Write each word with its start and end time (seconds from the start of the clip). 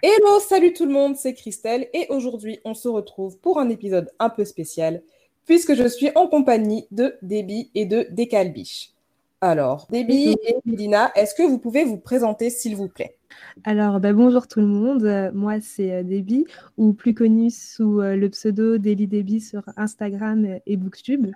Hello, 0.00 0.38
salut 0.38 0.72
tout 0.72 0.86
le 0.86 0.92
monde, 0.92 1.16
c'est 1.16 1.34
Christelle 1.34 1.88
et 1.92 2.06
aujourd'hui 2.08 2.60
on 2.64 2.72
se 2.72 2.86
retrouve 2.86 3.36
pour 3.40 3.58
un 3.58 3.68
épisode 3.68 4.08
un 4.20 4.30
peu 4.30 4.44
spécial 4.44 5.02
puisque 5.44 5.74
je 5.74 5.88
suis 5.88 6.10
en 6.14 6.28
compagnie 6.28 6.86
de 6.92 7.16
Debbie 7.20 7.72
et 7.74 7.84
de 7.84 8.06
Décalbiche. 8.10 8.92
Alors, 9.40 9.88
Debbie 9.90 10.36
et 10.46 10.56
Medina, 10.64 11.10
est-ce 11.16 11.34
que 11.34 11.42
vous 11.42 11.58
pouvez 11.58 11.82
vous 11.82 11.96
présenter 11.96 12.48
s'il 12.48 12.76
vous 12.76 12.86
plaît? 12.86 13.16
Alors, 13.64 13.98
bah, 13.98 14.12
bonjour 14.12 14.46
tout 14.46 14.60
le 14.60 14.68
monde, 14.68 15.02
euh, 15.02 15.32
moi 15.34 15.60
c'est 15.60 15.92
euh, 15.92 16.02
Debbie 16.04 16.44
ou 16.76 16.92
plus 16.92 17.12
connue 17.12 17.50
sous 17.50 18.00
euh, 18.00 18.14
le 18.14 18.30
pseudo 18.30 18.78
Daily 18.78 19.08
Debbie 19.08 19.40
sur 19.40 19.64
Instagram 19.76 20.60
et 20.64 20.76
Booktube. 20.76 21.32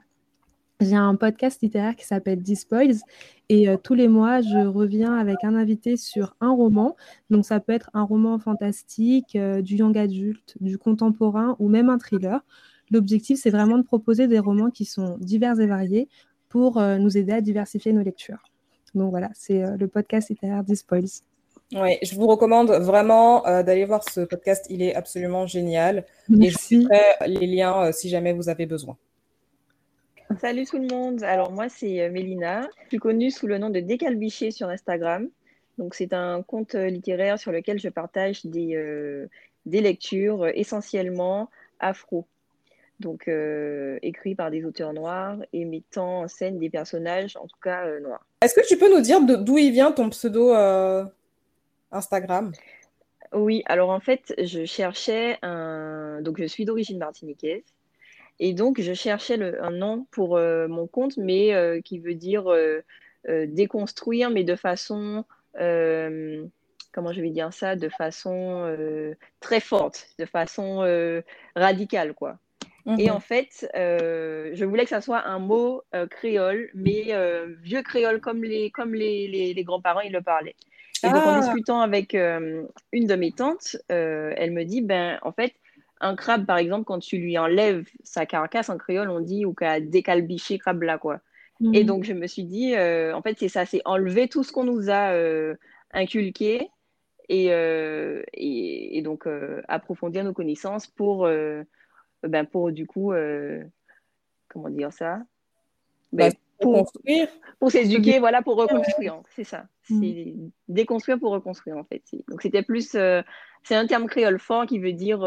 J'ai 0.82 0.96
un 0.96 1.14
podcast 1.14 1.62
littéraire 1.62 1.94
qui 1.94 2.04
s'appelle 2.04 2.40
Dispoils 2.40 2.96
et 3.48 3.68
euh, 3.68 3.76
tous 3.76 3.94
les 3.94 4.08
mois, 4.08 4.40
je 4.40 4.66
reviens 4.66 5.16
avec 5.16 5.44
un 5.44 5.54
invité 5.54 5.96
sur 5.96 6.34
un 6.40 6.50
roman. 6.50 6.96
Donc 7.30 7.44
ça 7.44 7.60
peut 7.60 7.72
être 7.72 7.90
un 7.94 8.02
roman 8.02 8.38
fantastique, 8.40 9.36
euh, 9.36 9.62
du 9.62 9.76
young 9.76 9.96
adulte, 9.96 10.56
du 10.60 10.78
contemporain 10.78 11.54
ou 11.60 11.68
même 11.68 11.88
un 11.88 11.98
thriller. 11.98 12.44
L'objectif, 12.90 13.38
c'est 13.40 13.50
vraiment 13.50 13.78
de 13.78 13.84
proposer 13.84 14.26
des 14.26 14.40
romans 14.40 14.70
qui 14.70 14.84
sont 14.84 15.18
divers 15.20 15.60
et 15.60 15.66
variés 15.66 16.08
pour 16.48 16.78
euh, 16.78 16.98
nous 16.98 17.16
aider 17.16 17.32
à 17.32 17.40
diversifier 17.40 17.92
nos 17.92 18.02
lectures. 18.02 18.42
Donc 18.96 19.10
voilà, 19.10 19.30
c'est 19.34 19.62
le 19.78 19.88
podcast 19.88 20.30
littéraire 20.30 20.64
Dispoils. 20.64 21.22
Oui, 21.74 21.96
je 22.02 22.14
vous 22.16 22.26
recommande 22.26 22.70
vraiment 22.70 23.40
d'aller 23.62 23.86
voir 23.86 24.04
ce 24.06 24.20
podcast. 24.20 24.66
Il 24.68 24.82
est 24.82 24.94
absolument 24.94 25.46
génial. 25.46 26.04
Merci. 26.28 26.74
Et 26.74 26.80
je 26.80 26.84
ferai 26.84 27.28
les 27.28 27.46
liens 27.46 27.90
si 27.92 28.10
jamais 28.10 28.34
vous 28.34 28.50
avez 28.50 28.66
besoin. 28.66 28.98
Salut 30.40 30.64
tout 30.66 30.78
le 30.78 30.86
monde. 30.86 31.22
Alors 31.24 31.52
moi 31.52 31.68
c'est 31.68 32.00
euh, 32.00 32.10
Mélina, 32.10 32.68
plus 32.88 32.98
connue 32.98 33.30
sous 33.30 33.46
le 33.46 33.58
nom 33.58 33.70
de 33.70 33.80
Décalbiché 33.80 34.50
sur 34.50 34.68
Instagram. 34.68 35.28
Donc 35.78 35.94
c'est 35.94 36.12
un 36.12 36.42
compte 36.42 36.74
euh, 36.74 36.88
littéraire 36.88 37.38
sur 37.38 37.52
lequel 37.52 37.78
je 37.78 37.88
partage 37.88 38.44
des, 38.46 38.74
euh, 38.76 39.26
des 39.66 39.80
lectures 39.80 40.46
essentiellement 40.48 41.50
afro. 41.80 42.26
Donc 43.00 43.28
écrits 44.02 44.36
par 44.36 44.52
des 44.52 44.64
auteurs 44.64 44.92
noirs 44.92 45.38
et 45.52 45.64
mettant 45.64 46.20
en 46.20 46.28
scène 46.28 46.60
des 46.60 46.70
personnages 46.70 47.36
en 47.36 47.48
tout 47.48 47.58
cas 47.60 47.98
noirs. 47.98 48.24
Est-ce 48.42 48.54
que 48.54 48.64
tu 48.64 48.78
peux 48.78 48.94
nous 48.94 49.00
dire 49.00 49.20
d'où 49.20 49.58
il 49.58 49.72
vient 49.72 49.90
ton 49.90 50.08
pseudo 50.10 50.52
Instagram? 51.90 52.52
Oui, 53.32 53.64
alors 53.66 53.90
en 53.90 53.98
fait 53.98 54.32
je 54.40 54.64
cherchais 54.64 55.36
un... 55.42 56.20
Donc 56.22 56.38
je 56.38 56.44
suis 56.44 56.64
d'origine 56.64 56.98
martiniquaise. 56.98 57.64
Et 58.38 58.54
donc, 58.54 58.80
je 58.80 58.92
cherchais 58.92 59.38
un 59.60 59.70
nom 59.70 60.06
pour 60.10 60.36
euh, 60.36 60.68
mon 60.68 60.86
compte, 60.86 61.16
mais 61.16 61.54
euh, 61.54 61.80
qui 61.80 61.98
veut 61.98 62.14
dire 62.14 62.50
euh, 62.50 62.82
déconstruire, 63.46 64.30
mais 64.30 64.44
de 64.44 64.56
façon, 64.56 65.24
comment 65.54 67.12
je 67.12 67.20
vais 67.20 67.30
dire 67.30 67.52
ça, 67.52 67.76
de 67.76 67.88
façon 67.88 68.76
très 69.40 69.60
forte, 69.60 70.08
de 70.18 70.24
façon 70.24 71.22
radicale, 71.54 72.14
quoi. 72.14 72.38
Et 72.98 73.06
mhm. 73.06 73.12
en 73.12 73.20
fait, 73.20 73.68
je 73.74 74.64
voulais 74.64 74.82
que 74.82 74.90
ça 74.90 75.00
soit 75.00 75.24
un 75.24 75.38
mot 75.38 75.82
créole, 76.10 76.68
mais 76.74 77.14
vieux 77.62 77.82
créole 77.82 78.20
comme 78.20 78.42
les, 78.42 78.70
comme 78.72 78.92
les, 78.94 79.28
les, 79.28 79.64
grands-parents, 79.64 80.00
ils 80.00 80.12
le 80.12 80.22
parlaient. 80.22 80.56
Et 81.04 81.08
donc, 81.08 81.24
en 81.24 81.34
ah. 81.34 81.40
discutant 81.40 81.80
avec 81.80 82.14
une 82.14 82.66
de 82.92 83.14
mes 83.14 83.30
tantes, 83.30 83.76
elle 83.88 84.50
me 84.50 84.64
dit, 84.64 84.80
ben, 84.80 85.20
en 85.22 85.30
fait, 85.30 85.54
un 86.02 86.16
crabe, 86.16 86.44
par 86.44 86.58
exemple, 86.58 86.84
quand 86.84 86.98
tu 86.98 87.16
lui 87.16 87.38
enlèves 87.38 87.88
sa 88.02 88.26
carcasse 88.26 88.68
en 88.68 88.76
créole, 88.76 89.08
on 89.08 89.20
dit 89.20 89.46
ou 89.46 89.54
qu'à 89.54 89.80
décalbicher 89.80 90.58
crabe 90.58 90.82
là, 90.82 90.98
quoi. 90.98 91.20
Et 91.72 91.82
mhm. 91.82 91.86
donc, 91.86 92.04
je 92.04 92.12
me 92.12 92.26
suis 92.26 92.44
dit, 92.44 92.74
euh, 92.74 93.14
en 93.14 93.22
fait, 93.22 93.38
c'est 93.38 93.48
ça, 93.48 93.64
c'est 93.64 93.82
enlever 93.84 94.28
tout 94.28 94.42
ce 94.42 94.50
qu'on 94.50 94.64
nous 94.64 94.90
a 94.90 95.12
euh, 95.12 95.54
inculqué 95.92 96.68
et, 97.28 97.52
euh, 97.52 98.22
et, 98.32 99.00
donc 99.02 99.28
approfondir 99.68 100.24
nos 100.24 100.32
connaissances 100.32 100.88
pour, 100.88 101.28
ben, 101.28 102.46
pour 102.50 102.72
du 102.72 102.86
coup, 102.86 103.12
comment 104.48 104.70
dire 104.70 104.92
ça? 104.92 105.20
Ben, 106.12 106.30
bah, 106.30 106.36
pour, 106.60 106.72
construire. 106.78 107.28
Pour 107.60 107.70
s'éduquer, 107.70 108.18
voilà, 108.18 108.42
pour 108.42 108.56
reconstruire. 108.56 109.20
C'est 109.36 109.44
ça. 109.44 109.66
C'est 109.82 109.94
mhm. 109.94 110.50
déconstruire 110.66 111.20
pour 111.20 111.30
reconstruire, 111.30 111.76
en 111.76 111.84
fait. 111.84 112.02
Donc, 112.28 112.42
c'était 112.42 112.64
plus. 112.64 112.88
c'est 112.88 113.74
un 113.76 113.86
terme 113.86 114.08
créole 114.08 114.40
fort 114.40 114.66
qui 114.66 114.80
veut 114.80 114.92
dire 114.92 115.20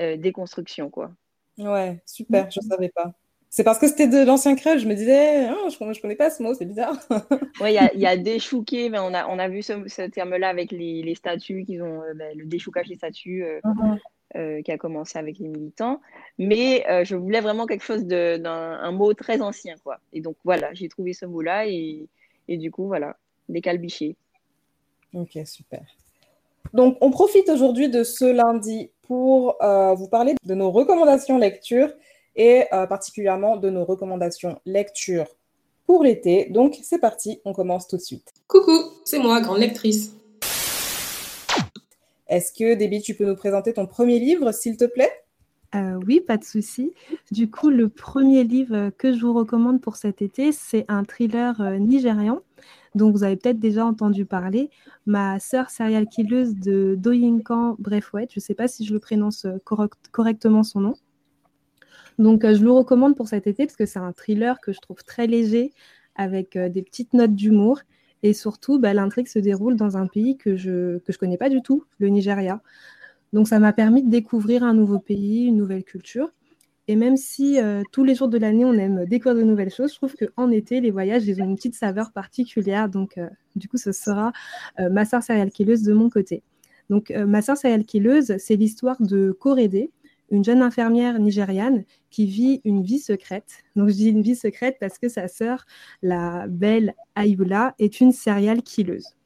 euh, 0.00 0.16
déconstruction, 0.16 0.90
quoi. 0.90 1.10
Ouais, 1.58 2.02
super, 2.04 2.50
je 2.50 2.60
ne 2.60 2.66
savais 2.66 2.88
pas. 2.90 3.14
C'est 3.48 3.64
parce 3.64 3.78
que 3.78 3.88
c'était 3.88 4.08
de 4.08 4.26
l'ancien 4.26 4.54
créole, 4.54 4.78
je 4.78 4.86
me 4.86 4.94
disais, 4.94 5.48
oh, 5.50 5.70
je 5.70 5.82
ne 5.82 6.00
connais 6.00 6.16
pas 6.16 6.30
ce 6.30 6.42
mot, 6.42 6.52
c'est 6.52 6.66
bizarre. 6.66 6.96
Oui, 7.60 7.74
il 7.94 8.00
y 8.00 8.06
a, 8.06 8.16
déchouqué, 8.18 8.90
mais 8.90 8.98
on 8.98 9.14
a, 9.14 9.26
on 9.28 9.38
a 9.38 9.48
vu 9.48 9.62
ce, 9.62 10.08
terme-là 10.08 10.48
avec 10.48 10.72
les, 10.72 11.02
les 11.02 11.14
statuts, 11.14 11.64
qu'ils 11.64 11.82
ont 11.82 12.02
euh, 12.02 12.12
ben, 12.14 12.36
le 12.36 12.44
déchoucage 12.44 12.88
des 12.88 12.96
statuts 12.96 13.44
euh, 13.44 13.60
uh-huh. 14.34 14.62
qui 14.62 14.70
a 14.70 14.76
commencé 14.76 15.18
avec 15.18 15.38
les 15.38 15.48
militants. 15.48 16.02
Mais 16.38 16.84
je 17.04 17.16
voulais 17.16 17.40
vraiment 17.40 17.64
quelque 17.64 17.84
chose 17.84 18.04
d'un 18.04 18.92
mot 18.92 19.14
très 19.14 19.40
ancien, 19.40 19.76
quoi. 19.82 20.00
Et 20.12 20.20
donc 20.20 20.36
voilà, 20.44 20.74
j'ai 20.74 20.88
trouvé 20.90 21.14
ce 21.14 21.24
mot-là 21.24 21.66
et, 21.66 22.06
et, 22.48 22.58
du 22.58 22.70
coup, 22.70 22.86
voilà, 22.86 23.16
décalbiché. 23.48 24.16
Ok, 25.14 25.38
super. 25.46 25.80
Donc, 26.74 26.98
on 27.00 27.10
profite 27.10 27.48
aujourd'hui 27.48 27.88
de 27.88 28.04
ce 28.04 28.24
lundi 28.24 28.90
pour 29.06 29.62
euh, 29.62 29.94
vous 29.94 30.08
parler 30.08 30.34
de 30.44 30.54
nos 30.54 30.70
recommandations 30.70 31.38
lecture 31.38 31.92
et 32.34 32.64
euh, 32.72 32.86
particulièrement 32.86 33.56
de 33.56 33.70
nos 33.70 33.84
recommandations 33.84 34.58
lecture 34.66 35.26
pour 35.86 36.02
l'été. 36.02 36.46
Donc, 36.50 36.78
c'est 36.82 36.98
parti, 36.98 37.40
on 37.44 37.52
commence 37.52 37.86
tout 37.86 37.96
de 37.96 38.02
suite. 38.02 38.32
Coucou, 38.48 38.72
c'est 39.04 39.18
moi, 39.18 39.40
grande 39.40 39.58
lectrice. 39.58 40.12
Est-ce 42.28 42.52
que, 42.52 42.74
Debbie, 42.74 43.02
tu 43.02 43.14
peux 43.14 43.24
nous 43.24 43.36
présenter 43.36 43.72
ton 43.72 43.86
premier 43.86 44.18
livre, 44.18 44.52
s'il 44.52 44.76
te 44.76 44.84
plaît? 44.84 45.12
Euh, 45.76 46.00
oui, 46.06 46.20
pas 46.20 46.36
de 46.36 46.44
souci. 46.44 46.92
Du 47.30 47.48
coup, 47.48 47.70
le 47.70 47.88
premier 47.88 48.42
livre 48.42 48.90
que 48.98 49.14
je 49.14 49.20
vous 49.20 49.32
recommande 49.32 49.80
pour 49.80 49.96
cet 49.96 50.22
été, 50.22 50.50
c'est 50.50 50.84
un 50.88 51.04
thriller 51.04 51.60
nigérian 51.78 52.40
dont 52.94 53.10
vous 53.10 53.24
avez 53.24 53.36
peut-être 53.36 53.58
déjà 53.58 53.84
entendu 53.84 54.24
parler, 54.24 54.70
ma 55.06 55.38
sœur 55.38 55.70
serial 55.70 56.06
killeuse 56.06 56.54
de 56.54 56.94
Doyinkan 56.98 57.76
Brefouet. 57.78 58.26
Je 58.30 58.38
ne 58.38 58.42
sais 58.42 58.54
pas 58.54 58.68
si 58.68 58.84
je 58.84 58.94
le 58.94 59.00
prononce 59.00 59.44
euh, 59.44 59.58
correctement 60.12 60.62
son 60.62 60.80
nom. 60.80 60.94
Donc, 62.18 62.44
euh, 62.44 62.54
je 62.54 62.62
le 62.62 62.70
recommande 62.70 63.16
pour 63.16 63.28
cet 63.28 63.46
été 63.46 63.66
parce 63.66 63.76
que 63.76 63.86
c'est 63.86 63.98
un 63.98 64.12
thriller 64.12 64.60
que 64.60 64.72
je 64.72 64.80
trouve 64.80 65.04
très 65.04 65.26
léger, 65.26 65.72
avec 66.14 66.56
euh, 66.56 66.68
des 66.68 66.82
petites 66.82 67.12
notes 67.12 67.34
d'humour. 67.34 67.80
Et 68.22 68.32
surtout, 68.32 68.78
bah, 68.78 68.94
l'intrigue 68.94 69.28
se 69.28 69.38
déroule 69.38 69.76
dans 69.76 69.96
un 69.96 70.06
pays 70.06 70.36
que 70.36 70.56
je 70.56 70.94
ne 70.94 70.98
que 70.98 71.12
je 71.12 71.18
connais 71.18 71.36
pas 71.36 71.50
du 71.50 71.62
tout, 71.62 71.84
le 71.98 72.08
Nigeria. 72.08 72.62
Donc, 73.32 73.48
ça 73.48 73.58
m'a 73.58 73.72
permis 73.72 74.02
de 74.02 74.10
découvrir 74.10 74.64
un 74.64 74.72
nouveau 74.74 74.98
pays, 74.98 75.44
une 75.44 75.56
nouvelle 75.56 75.84
culture. 75.84 76.32
Et 76.88 76.94
même 76.96 77.16
si 77.16 77.60
euh, 77.60 77.82
tous 77.90 78.04
les 78.04 78.14
jours 78.14 78.28
de 78.28 78.38
l'année, 78.38 78.64
on 78.64 78.74
aime 78.74 79.06
découvrir 79.06 79.36
de 79.36 79.42
nouvelles 79.42 79.72
choses, 79.72 79.90
je 79.90 79.96
trouve 79.96 80.14
qu'en 80.14 80.50
été, 80.50 80.80
les 80.80 80.92
voyages, 80.92 81.26
ils 81.26 81.42
ont 81.42 81.44
une 81.44 81.56
petite 81.56 81.74
saveur 81.74 82.12
particulière. 82.12 82.88
Donc, 82.88 83.18
euh, 83.18 83.28
du 83.56 83.68
coup, 83.68 83.76
ce 83.76 83.90
sera 83.90 84.32
euh, 84.78 84.88
Ma 84.88 85.04
sœur 85.04 85.22
serial 85.22 85.50
killeuse 85.50 85.82
de 85.82 85.92
mon 85.92 86.08
côté. 86.08 86.42
Donc, 86.88 87.10
Ma 87.10 87.42
sœur 87.42 87.56
serial 87.56 87.84
killeuse, 87.84 88.36
c'est 88.38 88.54
l'histoire 88.54 88.96
de 89.02 89.32
Korédé, 89.32 89.90
une 90.30 90.44
jeune 90.44 90.62
infirmière 90.62 91.18
nigériane 91.18 91.84
qui 92.10 92.26
vit 92.26 92.60
une 92.64 92.84
vie 92.84 93.00
secrète. 93.00 93.64
Donc, 93.74 93.88
je 93.88 93.94
dis 93.94 94.10
une 94.10 94.22
vie 94.22 94.36
secrète 94.36 94.76
parce 94.78 94.98
que 94.98 95.08
sa 95.08 95.26
sœur, 95.26 95.66
la 96.02 96.46
belle 96.46 96.94
Ayula, 97.16 97.74
est 97.80 98.00
une 98.00 98.12
serial 98.12 98.62
killeuse. 98.62 99.16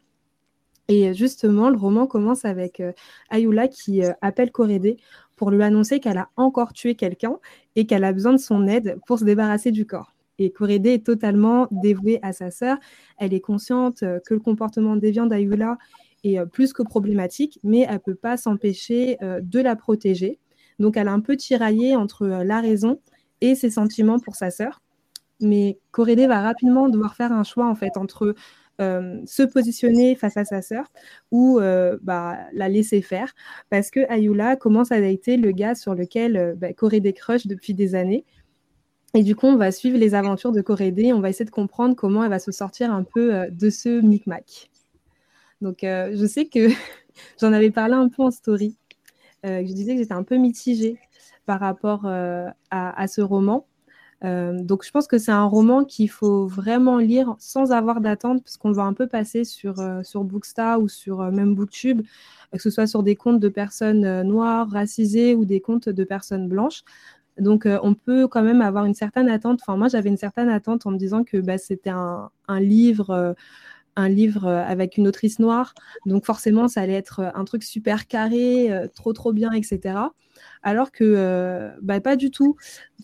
Et 0.89 1.13
justement, 1.13 1.69
le 1.69 1.77
roman 1.77 2.07
commence 2.07 2.47
avec 2.47 2.83
Ayula 3.29 3.69
qui 3.69 4.01
appelle 4.23 4.51
Korédé 4.51 4.97
pour 5.41 5.51
lui 5.51 5.63
annoncer 5.63 6.01
qu'elle 6.01 6.19
a 6.19 6.29
encore 6.37 6.75
tué 6.75 6.95
quelqu'un 6.95 7.39
et 7.75 7.87
qu'elle 7.87 8.05
a 8.05 8.13
besoin 8.13 8.33
de 8.33 8.39
son 8.39 8.67
aide 8.67 8.99
pour 9.07 9.19
se 9.19 9.25
débarrasser 9.25 9.71
du 9.71 9.87
corps. 9.87 10.15
Et 10.39 10.51
Corédé 10.51 10.91
est 10.91 11.07
totalement 11.07 11.67
dévouée 11.71 12.19
à 12.21 12.35
sa 12.35 12.51
sœur. 12.51 12.77
Elle 13.17 13.33
est 13.33 13.41
consciente 13.41 14.03
euh, 14.03 14.21
que 14.27 14.35
le 14.35 14.41
comportement 14.41 14.97
déviant 14.97 15.25
d'Ayula 15.25 15.79
est 16.25 16.39
euh, 16.39 16.45
plus 16.45 16.75
que 16.75 16.83
problématique, 16.83 17.59
mais 17.63 17.87
elle 17.89 17.95
ne 17.95 17.99
peut 18.01 18.15
pas 18.15 18.37
s'empêcher 18.37 19.17
euh, 19.23 19.41
de 19.43 19.61
la 19.61 19.77
protéger. 19.77 20.39
Donc 20.79 20.99
elle 20.99 21.09
a 21.09 21.13
un 21.13 21.21
peu 21.21 21.39
tiraillé 21.39 21.97
entre 21.97 22.27
la 22.27 22.61
raison 22.61 23.01
et 23.41 23.55
ses 23.55 23.71
sentiments 23.71 24.19
pour 24.19 24.35
sa 24.35 24.51
sœur. 24.51 24.83
Mais 25.41 25.79
Corédé 25.91 26.27
va 26.27 26.43
rapidement 26.43 26.91
devoir 26.91 27.15
faire 27.15 27.33
un 27.33 27.45
choix 27.45 27.67
en 27.67 27.75
fait 27.75 27.97
entre 27.97 28.35
euh, 28.81 29.21
se 29.27 29.43
positionner 29.43 30.15
face 30.15 30.39
à 30.39 30.47
sa 30.47 30.63
sœur 30.63 30.87
ou 31.31 31.59
euh, 31.59 31.99
bah, 32.01 32.39
la 32.55 32.69
laisser 32.71 33.03
faire 33.03 33.35
parce 33.69 33.91
que 33.91 34.01
Ayula 34.11 34.57
commence 34.57 34.91
à 34.91 35.01
dater 35.03 35.37
le 35.37 35.53
gars 35.53 35.75
sur 35.75 35.95
lequel 35.95 36.37
euh, 36.39 36.55
bah, 36.57 36.73
Corédé 36.73 37.13
crush 37.13 37.47
depuis 37.47 37.75
des 37.75 37.95
années. 37.95 38.25
Et 39.13 39.23
du 39.23 39.37
coup, 39.37 39.49
on 39.49 39.57
va 39.57 39.71
suivre 39.71 39.99
les 39.99 40.15
aventures 40.15 40.53
de 40.53 40.63
Corédé, 40.63 41.13
on 41.13 41.21
va 41.21 41.29
essayer 41.29 41.45
de 41.45 41.51
comprendre 41.51 41.95
comment 41.95 42.25
elle 42.25 42.31
va 42.31 42.39
se 42.39 42.53
sortir 42.53 42.91
un 42.91 43.03
peu 43.03 43.49
de 43.51 43.69
ce 43.69 44.01
micmac. 44.01 44.71
Donc, 45.61 45.79
je 45.83 46.27
sais 46.27 46.47
que 46.47 46.69
j'en 47.41 47.53
avais 47.53 47.73
parlé 47.73 47.95
un 47.95 48.09
peu 48.09 48.23
en 48.23 48.31
story. 48.31 48.79
je 49.43 49.73
disais 49.73 49.95
que 49.95 49.99
j'étais 49.99 50.15
un 50.15 50.23
peu 50.23 50.37
mitigée 50.37 50.97
par 51.45 51.59
rapport 51.59 52.07
à, 52.07 53.09
ce 53.09 53.21
roman. 53.21 53.67
Donc 54.23 54.85
je 54.85 54.91
pense 54.91 55.07
que 55.07 55.19
c'est 55.19 55.33
un 55.33 55.45
roman 55.45 55.85
qu'il 55.85 56.11
faut 56.11 56.47
vraiment 56.47 56.99
lire 56.99 57.37
sans 57.39 57.73
avoir 57.73 58.01
d'attente, 58.01 58.43
parce 58.43 58.57
qu'on 58.57 58.73
va 58.73 58.83
un 58.83 58.93
peu 58.93 59.07
passer 59.07 59.45
sur, 59.45 59.77
sur 60.05 60.25
Bookstar 60.25 60.81
ou 60.81 60.89
sur 60.89 61.23
même 61.33 61.55
Booktube, 61.55 62.03
que 62.53 62.61
ce 62.61 62.71
soit 62.71 62.87
sur 62.87 63.03
des 63.03 63.17
comptes 63.17 63.41
de 63.41 63.49
personnes 63.49 64.23
noires, 64.23 64.69
racisées 64.71 65.35
ou 65.35 65.45
des 65.45 65.61
comptes 65.61 65.89
de 65.89 66.05
personnes 66.05 66.49
blanches. 66.49 66.83
Donc, 67.39 67.67
on 67.83 67.95
peut 67.95 68.29
quand 68.29 68.43
même 68.43 68.61
avoir 68.61 68.85
une 68.85 68.95
certaine 68.95 69.29
attente. 69.31 69.61
Enfin, 69.63 69.77
moi, 69.77 69.89
j'avais 69.89 70.11
une 70.11 70.19
certaine 70.19 70.51
attente 70.51 70.87
en 70.87 70.91
me 70.91 70.99
disant 70.99 71.25
que 71.25 71.39
bah, 71.39 71.57
c'était 71.57 71.91
un, 71.91 72.31
un, 72.49 72.61
livre 72.61 73.35
un 73.97 74.09
livre 74.09 74.47
euh, 74.47 74.63
avec 74.65 74.97
une 74.97 75.09
autrice 75.09 75.39
noire. 75.39 75.75
Donc 76.07 76.25
forcément, 76.25 76.69
ça 76.69 76.83
allait 76.83 76.95
être 76.95 77.21
euh, 77.21 77.31
un 77.35 77.45
truc 77.45 77.63
super 77.63 78.07
carré, 78.07 78.71
euh, 78.73 78.87
trop 78.89 79.13
trop 79.13 79.33
bien, 79.33 79.53
etc. 79.53 79.99
Alors 80.63 80.91
que 80.93 81.71
bah, 81.83 82.01
pas 82.01 82.17
du 82.17 82.31
tout. 82.31 82.57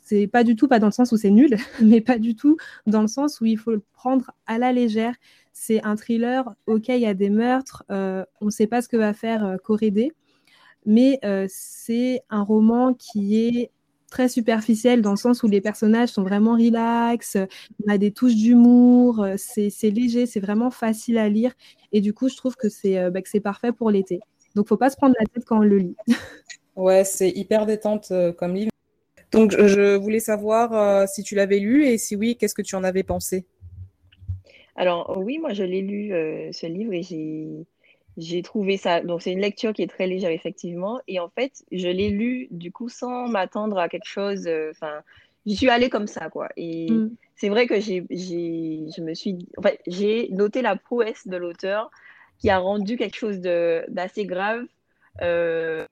C'est 0.02 0.26
pas 0.26 0.44
du 0.44 0.56
tout, 0.56 0.68
pas 0.68 0.78
dans 0.78 0.86
le 0.86 0.92
sens 0.92 1.12
où 1.12 1.16
c'est 1.16 1.30
nul, 1.30 1.56
mais 1.82 2.00
pas 2.00 2.18
du 2.18 2.36
tout 2.36 2.56
dans 2.86 3.02
le 3.02 3.08
sens 3.08 3.40
où 3.40 3.44
il 3.44 3.58
faut 3.58 3.72
le 3.72 3.82
prendre 3.92 4.30
à 4.46 4.58
la 4.58 4.72
légère. 4.72 5.14
C'est 5.52 5.82
un 5.84 5.96
thriller, 5.96 6.54
ok, 6.66 6.88
il 6.88 7.00
y 7.00 7.06
a 7.06 7.14
des 7.14 7.30
meurtres, 7.30 7.82
on 7.88 8.26
ne 8.42 8.50
sait 8.50 8.66
pas 8.66 8.82
ce 8.82 8.88
que 8.88 8.96
va 8.98 9.14
faire 9.14 9.56
Corédé, 9.64 10.12
mais 10.84 11.18
c'est 11.48 12.20
un 12.28 12.42
roman 12.42 12.92
qui 12.92 13.38
est 13.46 13.70
très 14.10 14.28
superficielle 14.28 15.02
dans 15.02 15.10
le 15.10 15.16
sens 15.16 15.42
où 15.42 15.48
les 15.48 15.60
personnages 15.60 16.10
sont 16.10 16.22
vraiment 16.22 16.54
relax, 16.54 17.36
on 17.84 17.92
a 17.92 17.98
des 17.98 18.12
touches 18.12 18.36
d'humour, 18.36 19.22
euh, 19.22 19.34
c'est 19.36 19.90
léger, 19.90 20.26
c'est 20.26 20.40
vraiment 20.40 20.70
facile 20.70 21.18
à 21.18 21.28
lire. 21.28 21.52
Et 21.92 22.00
du 22.00 22.12
coup, 22.12 22.28
je 22.28 22.36
trouve 22.36 22.56
que 22.56 22.68
c'est 22.68 22.98
euh, 22.98 23.10
bah, 23.10 23.20
parfait 23.42 23.72
pour 23.72 23.90
l'été. 23.90 24.20
Donc, 24.54 24.68
faut 24.68 24.76
pas 24.76 24.90
se 24.90 24.96
prendre 24.96 25.14
la 25.18 25.26
tête 25.26 25.44
quand 25.44 25.58
on 25.58 25.62
le 25.62 25.78
lit. 25.78 25.96
ouais, 26.76 27.04
c'est 27.04 27.30
hyper 27.30 27.66
détente 27.66 28.10
euh, 28.10 28.32
comme 28.32 28.54
livre. 28.54 28.70
Donc, 29.32 29.52
je 29.52 29.96
voulais 29.96 30.20
savoir 30.20 31.08
si 31.08 31.22
tu 31.24 31.34
l'avais 31.34 31.58
lu 31.58 31.84
et 31.84 31.98
si 31.98 32.14
oui, 32.14 32.36
qu'est-ce 32.36 32.54
que 32.54 32.62
tu 32.62 32.76
en 32.76 32.84
avais 32.84 33.02
pensé? 33.02 33.44
Alors, 34.76 35.18
oui, 35.18 35.38
moi, 35.38 35.52
je 35.52 35.64
l'ai 35.64 35.82
lu, 35.82 36.10
ce 36.52 36.66
livre, 36.66 36.92
et 36.92 37.02
j'ai 37.02 37.66
j'ai 38.16 38.42
trouvé 38.42 38.76
ça. 38.76 39.00
Donc, 39.00 39.22
c'est 39.22 39.32
une 39.32 39.40
lecture 39.40 39.72
qui 39.72 39.82
est 39.82 39.86
très 39.88 40.06
légère, 40.06 40.30
effectivement. 40.30 41.00
Et 41.06 41.20
en 41.20 41.28
fait, 41.28 41.64
je 41.70 41.88
l'ai 41.88 42.10
lu, 42.10 42.48
du 42.50 42.72
coup, 42.72 42.88
sans 42.88 43.28
m'attendre 43.28 43.78
à 43.78 43.88
quelque 43.88 44.08
chose. 44.08 44.46
Euh, 44.46 44.70
enfin, 44.70 45.02
j'y 45.44 45.56
suis 45.56 45.68
allée 45.68 45.90
comme 45.90 46.06
ça, 46.06 46.30
quoi. 46.30 46.48
Et 46.56 46.90
mm. 46.90 47.10
c'est 47.36 47.48
vrai 47.48 47.66
que 47.66 47.78
j'ai, 47.78 48.06
je 48.10 49.02
me 49.02 49.14
suis. 49.14 49.46
En 49.58 49.62
fait, 49.62 49.80
j'ai 49.86 50.28
noté 50.30 50.62
la 50.62 50.76
prouesse 50.76 51.26
de 51.26 51.36
l'auteur 51.36 51.90
qui 52.38 52.48
a 52.50 52.58
rendu 52.58 52.96
quelque 52.96 53.16
chose 53.16 53.40
d'assez 53.40 54.24
grave 54.24 54.64
euh, 55.22 55.86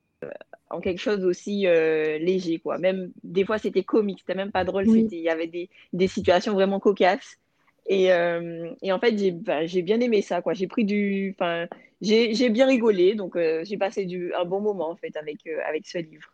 en 0.70 0.80
quelque 0.80 1.00
chose 1.00 1.24
aussi 1.24 1.66
euh, 1.66 2.18
léger, 2.18 2.58
quoi. 2.58 2.78
Même 2.78 3.12
des 3.22 3.44
fois, 3.44 3.58
c'était 3.58 3.82
comique, 3.82 4.20
c'était 4.20 4.34
même 4.34 4.52
pas 4.52 4.64
drôle. 4.64 4.86
Il 4.88 5.14
y 5.14 5.28
avait 5.28 5.46
des, 5.46 5.68
des 5.92 6.08
situations 6.08 6.54
vraiment 6.54 6.80
cocasses. 6.80 7.38
Et, 7.86 8.04
et, 8.04 8.92
en 8.92 8.98
fait, 8.98 9.18
j'ai 9.66 9.82
bien 9.82 10.00
aimé 10.00 10.22
ça, 10.22 10.40
quoi. 10.40 10.54
J'ai 10.54 10.66
pris 10.66 10.86
du, 10.86 11.34
enfin, 11.38 11.66
j'ai 12.04 12.50
bien 12.50 12.66
rigolé, 12.66 13.14
donc 13.14 13.36
euh, 13.36 13.62
j'ai 13.64 13.76
passé 13.76 14.04
du, 14.04 14.32
un 14.34 14.44
bon 14.44 14.60
moment 14.60 14.90
en 14.90 14.96
fait 14.96 15.16
avec, 15.16 15.46
euh, 15.46 15.58
avec 15.68 15.86
ce 15.86 15.98
livre. 15.98 16.32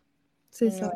C'est 0.49 0.69
ça. 0.69 0.91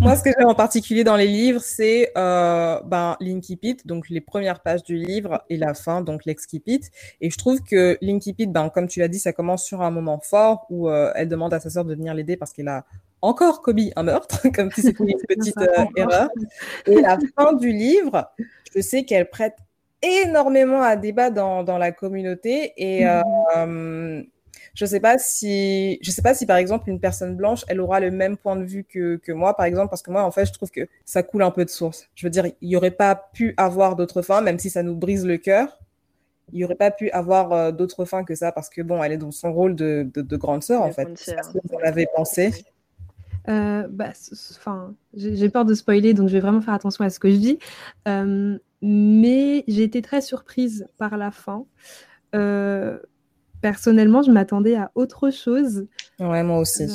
Moi, 0.00 0.16
ce 0.16 0.22
que 0.22 0.30
j'aime 0.36 0.48
en 0.48 0.54
particulier 0.54 1.04
dans 1.04 1.16
les 1.16 1.26
livres, 1.26 1.60
c'est 1.60 2.12
euh, 2.16 2.80
ben, 2.84 3.16
l'Inkipit, 3.20 3.78
donc 3.84 4.08
les 4.08 4.20
premières 4.20 4.60
pages 4.60 4.82
du 4.82 4.96
livre, 4.96 5.44
et 5.48 5.56
la 5.56 5.74
fin, 5.74 6.00
donc 6.00 6.24
l'Exkipit. 6.24 6.82
Et 7.20 7.30
je 7.30 7.38
trouve 7.38 7.62
que 7.62 7.98
l'Inkipit, 8.00 8.46
ben, 8.46 8.70
comme 8.70 8.88
tu 8.88 9.00
l'as 9.00 9.08
dit, 9.08 9.18
ça 9.18 9.32
commence 9.32 9.64
sur 9.64 9.82
un 9.82 9.90
moment 9.90 10.20
fort 10.20 10.66
où 10.70 10.88
euh, 10.88 11.12
elle 11.14 11.28
demande 11.28 11.54
à 11.54 11.60
sa 11.60 11.70
sœur 11.70 11.84
de 11.84 11.94
venir 11.94 12.14
l'aider 12.14 12.36
parce 12.36 12.52
qu'elle 12.52 12.68
a 12.68 12.84
encore 13.22 13.60
commis 13.60 13.92
un 13.96 14.04
meurtre, 14.04 14.48
comme 14.54 14.70
si 14.70 14.82
c'était 14.82 15.04
une 15.04 15.18
petite 15.28 15.56
erreur. 15.96 16.30
Et 16.86 17.00
la 17.00 17.18
fin 17.36 17.52
du 17.52 17.70
livre, 17.70 18.30
je 18.74 18.80
sais 18.80 19.04
qu'elle 19.04 19.28
prête 19.28 19.56
énormément 20.02 20.82
à 20.82 20.96
débat 20.96 21.30
dans, 21.30 21.62
dans 21.62 21.78
la 21.78 21.92
communauté 21.92 22.72
et 22.76 23.06
euh, 23.06 24.22
je 24.74 24.86
sais 24.86 25.00
pas 25.00 25.18
si 25.18 25.98
je 26.02 26.10
sais 26.10 26.22
pas 26.22 26.34
si 26.34 26.46
par 26.46 26.56
exemple 26.56 26.88
une 26.88 27.00
personne 27.00 27.36
blanche 27.36 27.64
elle 27.68 27.80
aura 27.80 28.00
le 28.00 28.10
même 28.10 28.36
point 28.36 28.56
de 28.56 28.64
vue 28.64 28.84
que, 28.84 29.16
que 29.16 29.32
moi 29.32 29.56
par 29.56 29.66
exemple 29.66 29.90
parce 29.90 30.02
que 30.02 30.10
moi 30.10 30.22
en 30.22 30.30
fait 30.30 30.46
je 30.46 30.52
trouve 30.52 30.70
que 30.70 30.88
ça 31.04 31.22
coule 31.22 31.42
un 31.42 31.50
peu 31.50 31.64
de 31.64 31.70
source. 31.70 32.08
Je 32.14 32.26
veux 32.26 32.30
dire 32.30 32.46
il 32.46 32.68
y 32.68 32.76
aurait 32.76 32.90
pas 32.90 33.14
pu 33.14 33.54
avoir 33.56 33.96
d'autres 33.96 34.22
fins 34.22 34.40
même 34.40 34.58
si 34.58 34.70
ça 34.70 34.82
nous 34.82 34.94
brise 34.94 35.26
le 35.26 35.36
cœur. 35.36 35.78
Il 36.52 36.58
y 36.58 36.64
aurait 36.64 36.74
pas 36.74 36.90
pu 36.90 37.10
avoir 37.10 37.52
euh, 37.52 37.70
d'autres 37.70 38.04
fins 38.04 38.24
que 38.24 38.34
ça 38.34 38.52
parce 38.52 38.70
que 38.70 38.82
bon 38.82 39.02
elle 39.02 39.12
est 39.12 39.18
dans 39.18 39.30
son 39.30 39.52
rôle 39.52 39.76
de, 39.76 40.08
de, 40.14 40.36
grande 40.36 40.62
sœur 40.62 40.82
en 40.82 40.90
fait. 40.92 41.08
ce 41.16 41.32
que 41.32 41.58
vous 41.64 41.76
en 41.76 41.86
avez 41.86 42.06
pensé. 42.14 42.52
Euh, 43.48 43.86
bah, 43.90 44.10
enfin, 44.56 44.94
j'ai 45.14 45.48
peur 45.48 45.64
de 45.64 45.74
spoiler, 45.74 46.14
donc 46.14 46.28
je 46.28 46.34
vais 46.34 46.40
vraiment 46.40 46.60
faire 46.60 46.74
attention 46.74 47.04
à 47.04 47.10
ce 47.10 47.18
que 47.18 47.30
je 47.30 47.36
dis. 47.36 47.58
Euh, 48.06 48.58
mais 48.82 49.64
j'ai 49.68 49.82
été 49.82 50.02
très 50.02 50.20
surprise 50.20 50.86
par 50.96 51.16
la 51.16 51.30
fin. 51.30 51.64
Euh, 52.34 52.98
personnellement, 53.60 54.22
je 54.22 54.30
m'attendais 54.30 54.76
à 54.76 54.90
autre 54.94 55.30
chose. 55.30 55.86
Ouais, 56.18 56.42
moi 56.42 56.58
aussi. 56.60 56.86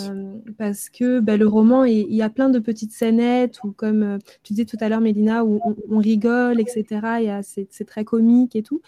parce 0.57 0.89
que 0.89 1.19
bah, 1.19 1.37
le 1.37 1.47
roman, 1.47 1.83
il 1.83 2.13
y 2.13 2.21
a 2.21 2.29
plein 2.29 2.49
de 2.49 2.59
petites 2.59 2.91
scénettes 2.91 3.63
où, 3.63 3.71
comme 3.71 4.19
tu 4.43 4.53
disais 4.53 4.65
tout 4.65 4.77
à 4.79 4.89
l'heure, 4.89 5.01
Mélina, 5.01 5.45
où 5.45 5.59
on, 5.89 5.97
rigole, 5.99 6.59
etc. 6.59 7.41
C'est 7.43 7.85
très 7.85 8.03
comique 8.03 8.55
et 8.55 8.63
tout. 8.63 8.81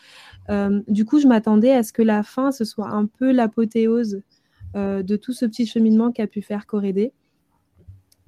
du 0.88 1.06
coup, 1.06 1.20
je 1.20 1.28
m'attendais 1.28 1.72
à 1.72 1.84
ce 1.84 1.94
que 1.94 2.02
la 2.02 2.24
fin, 2.24 2.52
ce 2.52 2.66
soit 2.66 2.90
un 2.90 3.06
peu 3.06 3.32
l'apothéose 3.32 4.22
de 4.76 5.16
tout 5.16 5.34
ce 5.34 5.46
petit 5.46 5.66
cheminement 5.66 6.12
qu'a 6.12 6.28
pu 6.28 6.42
faire 6.42 6.66
Corédé. 6.66 7.14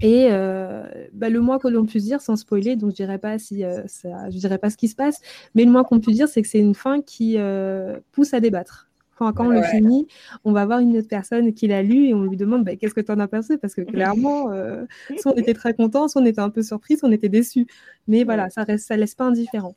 Et 0.02 0.28
euh, 0.32 0.84
bah, 1.14 1.30
le 1.30 1.42
moins 1.42 1.60
que 1.60 1.68
l'on 1.68 1.86
puisse 1.86 2.06
dire, 2.06 2.22
sans 2.22 2.38
spoiler, 2.38 2.76
donc 2.76 2.92
je 2.92 2.96
dirais 2.96 3.18
pas 3.18 3.38
si 3.38 3.66
euh, 3.66 3.82
ça, 3.88 4.30
je 4.30 4.38
dirais 4.38 4.58
pas 4.58 4.70
ce 4.70 4.78
qui 4.78 4.88
se 4.88 4.96
passe, 4.96 5.22
mais 5.56 5.66
le 5.66 5.72
moins 5.72 5.84
qu'on 5.84 6.00
puisse 6.00 6.16
dire, 6.16 6.30
c'est 6.30 6.42
que 6.42 6.48
c'est 6.48 6.60
une 6.60 6.76
fin 6.76 7.02
qui 7.02 7.36
euh, 7.38 8.00
pousse 8.14 8.34
à 8.34 8.40
débattre. 8.40 8.90
quand 9.18 9.34
on 9.40 9.50
le 9.50 9.62
finit, 9.62 10.08
on 10.46 10.54
va 10.54 10.66
voir 10.66 10.80
une 10.80 10.98
autre 10.98 11.10
personne 11.10 11.54
qui 11.54 11.68
l'a 11.68 11.84
lu 11.84 12.08
et 12.08 12.14
on 12.14 12.24
lui 12.24 12.38
demande 12.38 12.64
bah, 12.64 12.78
qu'est-ce 12.78 12.94
que 12.94 13.02
tu 13.02 13.12
en 13.12 13.20
as 13.20 13.28
pensé? 13.28 13.58
Parce 13.58 13.76
que 13.76 13.82
clairement, 14.16 14.54
soit 15.18 15.34
on 15.34 15.36
était 15.36 15.54
très 15.54 15.74
content, 15.74 16.08
soit 16.08 16.22
on 16.22 16.26
était 16.26 16.40
un 16.40 16.50
peu 16.50 16.64
surpris, 16.64 16.98
soit 16.98 17.10
on 17.10 17.12
était 17.12 17.30
déçu. 17.30 17.68
Mais 18.08 18.24
voilà, 18.24 18.50
ça 18.50 18.64
reste, 18.64 18.88
ça 18.88 18.96
laisse 18.96 19.16
pas 19.16 19.26
indifférent. 19.26 19.76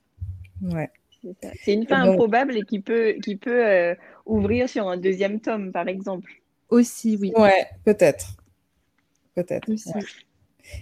Ouais. 0.63 0.91
C'est 1.65 1.75
une 1.75 1.87
fin 1.87 2.03
improbable 2.03 2.57
et 2.57 2.63
qui 2.63 2.81
peut, 2.81 3.15
qui 3.23 3.37
peut 3.37 3.95
ouvrir 4.27 4.69
sur 4.69 4.89
un 4.89 4.97
deuxième 4.97 5.41
tome, 5.41 5.73
par 5.73 5.89
exemple. 5.89 6.31
Aussi, 6.69 7.19
oui. 7.21 7.33
Ouais, 7.37 7.67
peut-être 7.85 8.37
peut-être. 9.35 9.69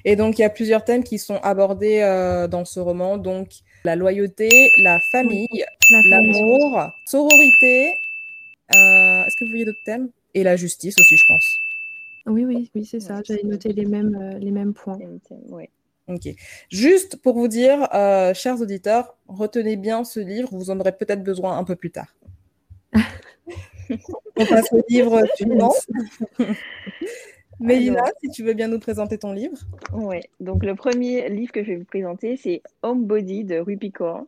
Et 0.05 0.17
donc, 0.17 0.38
il 0.38 0.43
y 0.43 0.44
a 0.44 0.50
plusieurs 0.50 0.85
thèmes 0.85 1.05
qui 1.05 1.19
sont 1.19 1.37
abordés 1.37 2.00
euh, 2.00 2.49
dans 2.49 2.64
ce 2.64 2.81
roman. 2.81 3.19
Donc, 3.19 3.49
la 3.85 3.97
loyauté, 3.97 4.49
la 4.82 4.99
famille, 5.12 5.64
l'amour, 6.08 6.91
sororité. 7.06 7.94
Euh, 8.75 9.25
est-ce 9.25 9.37
que 9.37 9.44
vous 9.44 9.50
voyez 9.50 9.64
d'autres 9.64 9.82
thèmes? 9.85 10.11
Et 10.35 10.44
la 10.44 10.56
justice 10.56 10.94
aussi, 10.99 11.17
je 11.17 11.25
pense. 11.26 11.47
Oui, 12.26 12.44
oui, 12.44 12.70
oui, 12.75 12.85
c'est 12.85 13.00
ça. 13.00 13.21
J'avais 13.25 13.42
noté 13.42 13.73
les 13.73 13.87
mêmes, 13.87 14.16
euh, 14.21 14.38
les 14.38 14.50
mêmes 14.50 14.75
points. 14.75 14.99
Ok. 16.09 16.28
Juste 16.71 17.16
pour 17.16 17.35
vous 17.35 17.49
dire, 17.49 17.88
chers 18.35 18.61
auditeurs, 18.61 19.16
retenez 19.28 19.76
bien 19.76 20.04
ce 20.04 20.21
livre. 20.21 20.49
Vous 20.52 20.71
en 20.71 20.78
aurez 20.80 20.92
peut-être 20.92 21.23
besoin 21.23 21.57
un 21.57 21.64
peu 21.64 21.76
plus 21.76 21.90
tard. 21.90 22.14
On 24.37 24.47
passe 24.47 24.73
au 24.73 24.83
livre 24.88 25.23
suivant. 25.37 25.75
Mélina, 27.61 28.05
si 28.23 28.31
tu 28.31 28.43
veux 28.43 28.55
bien 28.55 28.69
nous 28.69 28.81
présenter 28.81 29.19
ton 29.19 29.33
livre. 29.33 29.57
Oui, 29.93 30.21
donc 30.40 30.64
le 30.64 30.75
premier 30.75 31.29
livre 31.29 31.52
que 31.52 31.62
je 31.62 31.69
vais 31.69 31.76
vous 31.76 31.85
présenter, 31.85 32.37
c'est 32.37 32.62
Homebody 32.83 33.45
de 33.45 33.59
Rupicor. 33.59 34.26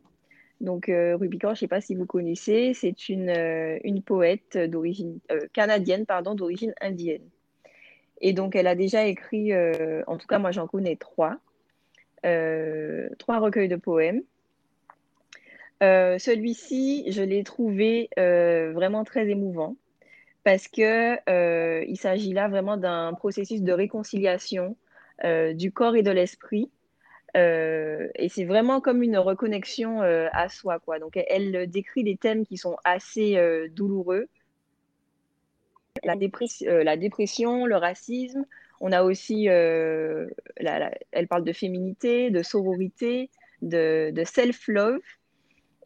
Donc 0.61 0.87
euh, 0.87 1.17
Rupicor, 1.17 1.51
je 1.51 1.55
ne 1.55 1.59
sais 1.59 1.67
pas 1.67 1.81
si 1.81 1.95
vous 1.95 2.05
connaissez, 2.05 2.73
c'est 2.73 3.09
une, 3.09 3.29
euh, 3.29 3.79
une 3.83 4.01
poète 4.01 4.57
d'origine 4.57 5.19
euh, 5.31 5.47
canadienne, 5.51 6.05
pardon, 6.05 6.35
d'origine 6.35 6.73
indienne. 6.79 7.27
Et 8.21 8.33
donc 8.33 8.55
elle 8.55 8.67
a 8.67 8.75
déjà 8.75 9.05
écrit, 9.05 9.51
en 10.07 10.17
tout 10.17 10.27
cas 10.27 10.39
moi 10.39 10.51
j'en 10.51 10.65
connais 10.65 10.95
trois, 10.95 11.39
trois 12.21 13.39
recueils 13.39 13.67
de 13.67 13.75
poèmes. 13.75 14.21
Celui-ci, 15.81 17.11
je 17.11 17.21
l'ai 17.21 17.43
trouvé 17.43 18.07
vraiment 18.15 19.03
très 19.03 19.27
émouvant 19.27 19.75
parce 20.43 20.67
que 20.67 21.17
euh, 21.29 21.85
il 21.87 21.97
s'agit 21.97 22.33
là 22.33 22.47
vraiment 22.47 22.77
d'un 22.77 23.13
processus 23.13 23.61
de 23.61 23.71
réconciliation 23.71 24.75
euh, 25.23 25.53
du 25.53 25.71
corps 25.71 25.95
et 25.95 26.03
de 26.03 26.11
l'esprit. 26.11 26.69
Euh, 27.35 28.09
et 28.15 28.29
c'est 28.29 28.43
vraiment 28.43 28.81
comme 28.81 29.01
une 29.01 29.17
reconnexion 29.17 30.01
à 30.01 30.49
soi. 30.49 30.79
Donc, 30.99 31.17
elle, 31.27 31.69
décrit 31.69 32.03
des 32.03 32.17
thèmes 32.17 32.45
qui 32.45 32.57
sont 32.57 32.75
assez 32.83 33.39
douloureux. 33.71 34.27
La, 36.03 36.15
dépression, 36.15 37.65
le 37.65 37.75
racisme. 37.75 38.45
On 38.81 38.91
a 38.91 39.03
aussi, 39.03 39.45
elle 39.45 40.27
parle 41.29 41.45
de 41.45 41.53
féminité, 41.53 42.29
de 42.29 42.43
sororité, 42.43 43.29
de 43.61 44.23
self-love. 44.25 44.99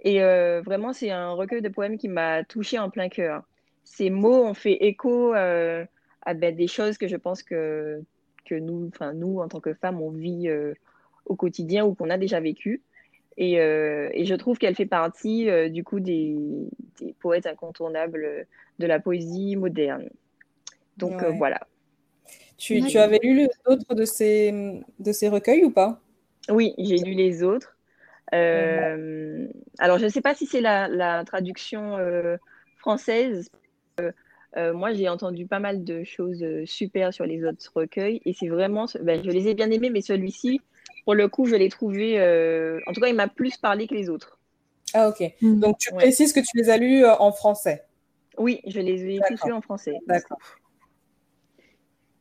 Et 0.01 0.19
vraiment, 0.19 0.91
c'est 0.91 1.11
un 1.11 1.31
recueil 1.31 1.61
de 1.61 1.69
poèmes 1.69 1.97
qui 1.97 2.09
m'a 2.09 2.43
touchée 2.43 2.79
en 2.79 2.89
plein 2.89 3.07
cœur 3.07 3.43
ces 3.89 4.09
mots 4.09 4.43
ont 4.43 4.53
fait 4.53 4.85
écho 4.85 5.33
euh, 5.33 5.85
à 6.21 6.33
ben, 6.33 6.55
des 6.55 6.67
choses 6.67 6.97
que 6.97 7.07
je 7.07 7.15
pense 7.15 7.43
que, 7.43 8.01
que 8.45 8.55
nous, 8.55 8.89
enfin 8.93 9.13
nous, 9.13 9.39
en 9.39 9.47
tant 9.47 9.59
que 9.59 9.73
femmes, 9.73 10.01
on 10.01 10.11
vit 10.11 10.49
euh, 10.49 10.73
au 11.25 11.35
quotidien 11.35 11.85
ou 11.85 11.93
qu'on 11.93 12.09
a 12.09 12.17
déjà 12.17 12.39
vécu. 12.39 12.81
Et, 13.39 13.57
et 13.57 14.25
je 14.25 14.33
trouve 14.33 14.57
qu'elle 14.57 14.73
fait 14.73 14.87
partie 14.87 15.47
du 15.69 15.83
coup 15.83 15.99
des, 15.99 16.35
des, 16.99 17.13
poètes 17.19 17.45
incontournables 17.45 18.47
de 18.79 18.87
la 18.87 18.99
poésie 18.99 19.55
moderne. 19.55 20.09
Donc 20.97 21.23
voilà. 21.23 21.59
Tu, 22.57 22.81
tu, 22.81 22.97
avais 22.97 23.19
lu 23.21 23.47
d'autres 23.67 23.93
de 23.93 24.05
ces, 24.05 24.81
de 24.97 25.11
ces 25.11 25.29
recueils 25.29 25.63
ou 25.65 25.69
pas? 25.69 26.01
Oui, 26.49 26.73
j'ai 26.79 26.97
lu 26.97 27.13
les 27.13 27.43
autres. 27.43 27.77
Euh, 28.33 29.47
alors, 29.79 29.99
je 29.99 30.05
ne 30.05 30.09
sais 30.09 30.21
pas 30.21 30.35
si 30.35 30.45
c'est 30.45 30.61
la, 30.61 30.87
la, 30.87 31.23
traduction 31.23 31.97
euh, 31.97 32.37
française. 32.77 33.49
Euh, 34.55 34.73
moi, 34.73 34.93
j'ai 34.93 35.09
entendu 35.09 35.45
pas 35.45 35.59
mal 35.59 35.83
de 35.83 36.03
choses 36.03 36.43
super 36.65 37.13
sur 37.13 37.25
les 37.25 37.43
autres 37.43 37.71
recueils 37.75 38.21
et 38.25 38.33
c'est 38.33 38.47
vraiment, 38.47 38.85
ben, 39.01 39.21
je 39.23 39.29
les 39.29 39.49
ai 39.49 39.53
bien 39.53 39.69
aimés, 39.69 39.89
mais 39.89 40.01
celui-ci, 40.01 40.61
pour 41.05 41.15
le 41.15 41.27
coup, 41.27 41.45
je 41.45 41.55
l'ai 41.55 41.69
trouvé, 41.69 42.15
en 42.87 42.93
tout 42.93 43.01
cas, 43.01 43.07
il 43.07 43.15
m'a 43.15 43.27
plus 43.27 43.57
parlé 43.57 43.87
que 43.87 43.93
les 43.93 44.09
autres. 44.09 44.39
Ah, 44.93 45.09
ok. 45.09 45.33
Mm. 45.41 45.59
Donc, 45.59 45.77
tu 45.77 45.93
précises 45.93 46.33
que 46.33 46.39
tu 46.39 46.57
les 46.57 46.69
as 46.69 46.77
lus 46.77 47.05
en 47.05 47.31
français 47.31 47.83
Oui, 48.37 48.61
je 48.65 48.79
les 48.79 49.15
ai 49.15 49.19
tous 49.27 49.45
lus 49.45 49.53
en 49.53 49.61
français. 49.61 49.97
D'accord. 50.07 50.39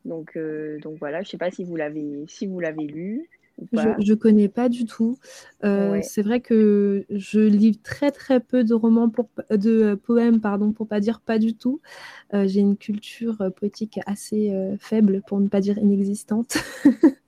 Donc, 0.06 0.36
euh, 0.36 0.78
donc 0.78 0.98
voilà, 0.98 1.22
je 1.22 1.28
ne 1.28 1.30
sais 1.32 1.38
pas 1.38 1.50
si 1.50 1.64
vous 1.64 1.76
l'avez 1.76 2.24
si 2.28 2.46
vous 2.46 2.60
l'avez 2.60 2.84
lu. 2.84 3.28
Je 3.72 4.12
ne 4.12 4.14
connais 4.14 4.48
pas 4.48 4.68
du 4.68 4.84
tout. 4.84 5.18
Euh, 5.64 6.00
c'est 6.02 6.22
vrai 6.22 6.40
que 6.40 7.06
je 7.10 7.40
lis 7.40 7.78
très 7.78 8.10
très 8.10 8.40
peu 8.40 8.64
de 8.64 8.74
romans 8.74 9.08
pour, 9.08 9.28
de 9.50 9.82
euh, 9.82 9.96
poèmes, 9.96 10.40
pardon, 10.40 10.72
pour 10.72 10.86
pas 10.86 11.00
dire 11.00 11.20
pas 11.20 11.38
du 11.38 11.54
tout. 11.54 11.80
J'ai 12.32 12.60
une 12.60 12.76
culture 12.76 13.38
poétique 13.56 14.00
assez 14.06 14.52
faible, 14.78 15.22
pour 15.26 15.40
ne 15.40 15.48
pas 15.48 15.60
dire 15.60 15.78
inexistante. 15.78 16.58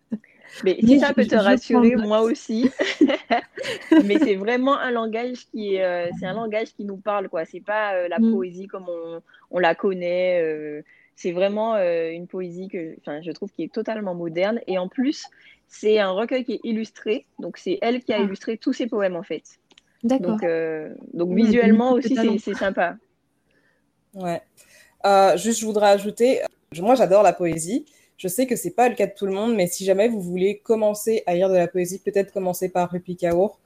Mais 0.65 0.79
si 0.81 0.99
ça 0.99 1.13
peut 1.13 1.27
te 1.27 1.37
rassurer, 1.37 1.95
moi 1.95 2.23
aussi. 2.23 2.71
Mais 4.05 4.19
c'est 4.19 4.35
vraiment 4.35 4.77
un 4.77 4.91
langage 4.91 5.47
qui 5.51 5.77
est, 5.77 6.11
c'est 6.19 6.27
un 6.27 6.35
langage 6.35 6.75
qui 6.75 6.85
nous 6.85 6.97
parle, 6.97 7.29
quoi. 7.29 7.45
C'est 7.45 7.61
pas 7.61 8.09
la 8.09 8.19
mm. 8.19 8.33
poésie 8.33 8.67
comme 8.67 8.87
on, 8.89 9.21
on 9.51 9.59
la 9.59 9.75
connaît 9.75 10.83
c'est 11.19 11.33
vraiment 11.33 11.75
euh, 11.75 12.11
une 12.13 12.29
poésie 12.29 12.69
que 12.69 12.95
je 13.05 13.31
trouve 13.33 13.51
qui 13.51 13.65
est 13.65 13.73
totalement 13.73 14.15
moderne. 14.15 14.61
Et 14.69 14.79
en 14.79 14.87
plus, 14.87 15.25
c'est 15.67 15.99
un 15.99 16.13
recueil 16.13 16.45
qui 16.45 16.53
est 16.53 16.61
illustré. 16.63 17.27
Donc, 17.41 17.59
c'est 17.59 17.77
elle 17.83 18.05
qui 18.05 18.13
a 18.13 18.19
ah. 18.21 18.23
illustré 18.23 18.57
tous 18.57 18.73
ses 18.73 18.87
poèmes, 18.87 19.17
en 19.17 19.25
fait. 19.25 19.43
D'accord. 20.05 20.31
Donc, 20.31 20.45
euh, 20.45 20.95
donc 21.13 21.35
visuellement 21.35 21.95
aussi, 21.95 22.15
c'est 22.39 22.55
sympa. 22.55 22.99
Ouais. 24.15 24.41
Euh, 25.07 25.37
juste, 25.37 25.59
je 25.59 25.67
voudrais 25.67 25.89
ajouter, 25.89 26.41
moi, 26.79 26.95
j'adore 26.95 27.25
la 27.25 27.33
poésie. 27.33 27.85
Je 28.17 28.29
sais 28.29 28.47
que 28.47 28.55
c'est 28.55 28.71
pas 28.71 28.89
le 28.89 28.95
cas 28.95 29.09
de 29.09 29.15
tout 29.17 29.27
le 29.27 29.33
monde, 29.33 29.57
mais 29.57 29.67
si 29.67 29.85
jamais 29.85 30.07
vous 30.07 30.21
voulez 30.23 30.59
commencer 30.59 31.25
à 31.27 31.35
lire 31.35 31.49
de 31.49 31.57
la 31.57 31.67
poésie, 31.67 31.99
peut-être 31.99 32.33
commencer 32.33 32.69
par 32.69 32.93
Rupi 32.93 33.17
Kaur. 33.17 33.59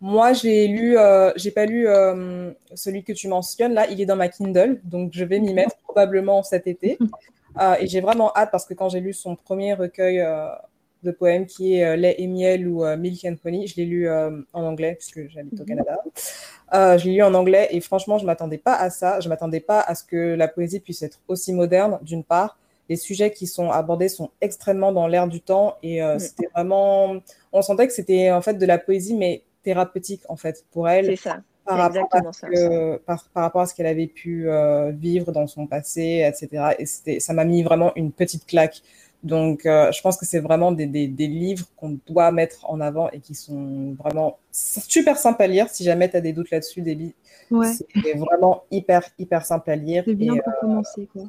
Moi, 0.00 0.34
j'ai 0.34 0.66
lu, 0.66 0.98
euh, 0.98 1.32
j'ai 1.36 1.50
pas 1.50 1.64
lu 1.64 1.88
euh, 1.88 2.52
celui 2.74 3.02
que 3.02 3.12
tu 3.12 3.28
mentionnes 3.28 3.72
là. 3.72 3.86
Il 3.88 4.00
est 4.00 4.06
dans 4.06 4.16
ma 4.16 4.28
Kindle, 4.28 4.80
donc 4.84 5.12
je 5.14 5.24
vais 5.24 5.38
m'y 5.38 5.54
mettre 5.54 5.76
probablement 5.78 6.42
cet 6.42 6.66
été. 6.66 6.98
Euh, 7.58 7.74
et 7.80 7.86
j'ai 7.86 8.02
vraiment 8.02 8.30
hâte 8.36 8.50
parce 8.52 8.66
que 8.66 8.74
quand 8.74 8.90
j'ai 8.90 9.00
lu 9.00 9.14
son 9.14 9.34
premier 9.34 9.72
recueil 9.72 10.22
de 11.02 11.10
poèmes 11.10 11.46
qui 11.46 11.76
est 11.76 11.96
Lait 11.96 12.16
et 12.18 12.26
miel 12.26 12.68
ou 12.68 12.84
Milk 12.98 13.24
and 13.24 13.36
Honey, 13.42 13.66
je 13.66 13.76
l'ai 13.76 13.86
lu 13.86 14.10
en 14.10 14.42
anglais 14.52 14.94
puisque 14.94 15.26
j'habite 15.30 15.58
au 15.58 15.62
mhm. 15.62 15.66
Canada. 15.66 16.98
je 16.98 17.04
l'ai 17.06 17.14
lu 17.14 17.22
en 17.22 17.32
anglais 17.32 17.68
et 17.70 17.80
franchement, 17.80 18.18
je 18.18 18.26
m'attendais 18.26 18.58
pas 18.58 18.74
à 18.74 18.90
ça. 18.90 19.20
Je 19.20 19.30
m'attendais 19.30 19.60
pas 19.60 19.80
à 19.80 19.94
ce 19.94 20.04
que 20.04 20.34
la 20.34 20.48
poésie 20.48 20.80
puisse 20.80 21.00
être 21.00 21.18
aussi 21.28 21.54
moderne, 21.54 21.98
d'une 22.02 22.24
part. 22.24 22.58
Les 22.90 22.96
sujets 22.96 23.30
qui 23.30 23.46
sont 23.46 23.70
abordés 23.70 24.10
sont 24.10 24.28
extrêmement 24.42 24.92
dans 24.92 25.06
l'air 25.06 25.26
du 25.26 25.40
temps 25.40 25.78
et 25.82 26.02
c'était 26.18 26.48
vraiment, 26.52 27.16
on 27.52 27.62
sentait 27.62 27.86
que 27.86 27.94
c'était 27.94 28.30
en 28.32 28.42
fait 28.42 28.58
de 28.58 28.66
la 28.66 28.76
poésie, 28.76 29.14
mais 29.14 29.44
thérapeutique 29.66 30.22
en 30.28 30.36
fait 30.36 30.64
pour 30.70 30.88
elle. 30.88 31.06
C'est 31.06 31.16
ça. 31.16 31.42
Par 31.64 31.78
rapport, 31.78 32.08
à 32.12 32.32
ça. 32.32 32.46
par, 33.04 33.28
rapport 33.34 33.62
à 33.62 33.66
ce 33.66 33.74
qu'elle 33.74 33.88
avait 33.88 34.06
pu 34.06 34.48
euh, 34.48 34.92
vivre 34.92 35.32
dans 35.32 35.48
son 35.48 35.66
passé, 35.66 36.24
etc. 36.24 36.76
Et 36.78 36.86
c'était, 36.86 37.18
ça 37.18 37.32
m'a 37.32 37.44
mis 37.44 37.64
vraiment 37.64 37.90
une 37.96 38.12
petite 38.12 38.46
claque. 38.46 38.82
Donc, 39.24 39.66
euh, 39.66 39.90
je 39.90 40.00
pense 40.00 40.16
que 40.16 40.24
c'est 40.24 40.38
vraiment 40.38 40.70
des, 40.70 40.86
des, 40.86 41.08
des 41.08 41.26
livres 41.26 41.66
qu'on 41.76 41.98
doit 42.06 42.30
mettre 42.30 42.70
en 42.70 42.80
avant 42.80 43.10
et 43.10 43.18
qui 43.18 43.34
sont 43.34 43.96
vraiment 43.98 44.38
super 44.52 45.18
simples 45.18 45.42
à 45.42 45.48
lire. 45.48 45.68
Si 45.68 45.82
jamais 45.82 46.08
tu 46.08 46.16
as 46.16 46.20
des 46.20 46.32
doutes 46.32 46.52
là-dessus, 46.52 46.82
Déby, 46.82 47.16
ouais. 47.50 47.72
c'est 47.72 48.16
vraiment 48.16 48.62
hyper, 48.70 49.02
hyper 49.18 49.44
simple 49.44 49.68
à 49.68 49.74
lire. 49.74 50.04
C'est 50.06 50.14
bien 50.14 50.36
pour 50.36 50.52
euh, 50.52 50.60
commencer. 50.60 51.08
Quoi. 51.12 51.24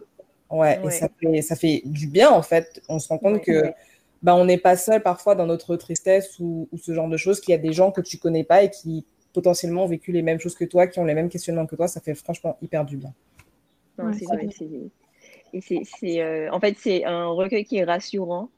Ouais, 0.52 0.80
et 0.86 0.92
ça 0.92 1.10
fait, 1.20 1.42
ça 1.42 1.56
fait 1.56 1.82
du 1.84 2.06
bien 2.06 2.30
en 2.30 2.44
fait. 2.44 2.80
On 2.88 3.00
se 3.00 3.08
rend 3.08 3.18
compte 3.18 3.42
que 3.42 3.74
bah, 4.22 4.36
on 4.36 4.46
n'est 4.46 4.58
pas 4.58 4.76
seul 4.76 5.02
parfois 5.02 5.36
dans 5.36 5.46
notre 5.46 5.76
tristesse 5.76 6.38
ou, 6.40 6.68
ce 6.78 6.94
genre 6.94 7.10
de 7.10 7.18
choses, 7.18 7.40
qu'il 7.40 7.52
y 7.52 7.56
a 7.56 7.60
des 7.60 7.74
gens 7.74 7.92
que 7.92 8.02
tu 8.02 8.18
connais 8.18 8.44
pas 8.44 8.64
et 8.64 8.70
qui 8.70 9.06
potentiellement 9.34 9.84
ont 9.84 9.88
vécu 9.88 10.12
les 10.12 10.22
mêmes 10.22 10.40
choses 10.40 10.56
que 10.56 10.66
toi, 10.66 10.88
qui 10.88 11.00
ont 11.00 11.06
les 11.06 11.14
mêmes 11.14 11.30
questionnements 11.30 11.66
que 11.66 11.76
toi, 11.76 11.88
ça 11.88 12.02
fait 12.02 12.16
franchement 12.16 12.58
hyper 12.62 12.86
du 12.86 12.98
bien. 12.98 13.14
c'est 13.98 14.26
vrai, 14.26 14.48
et 15.54 15.62
c'est, 15.62 16.22
euh, 16.22 16.52
en 16.52 16.60
fait, 16.60 16.76
c'est 16.78 17.06
un 17.06 17.28
recueil 17.28 17.66
qui 17.66 17.78
est 17.78 17.84
rassurant. 17.84 18.50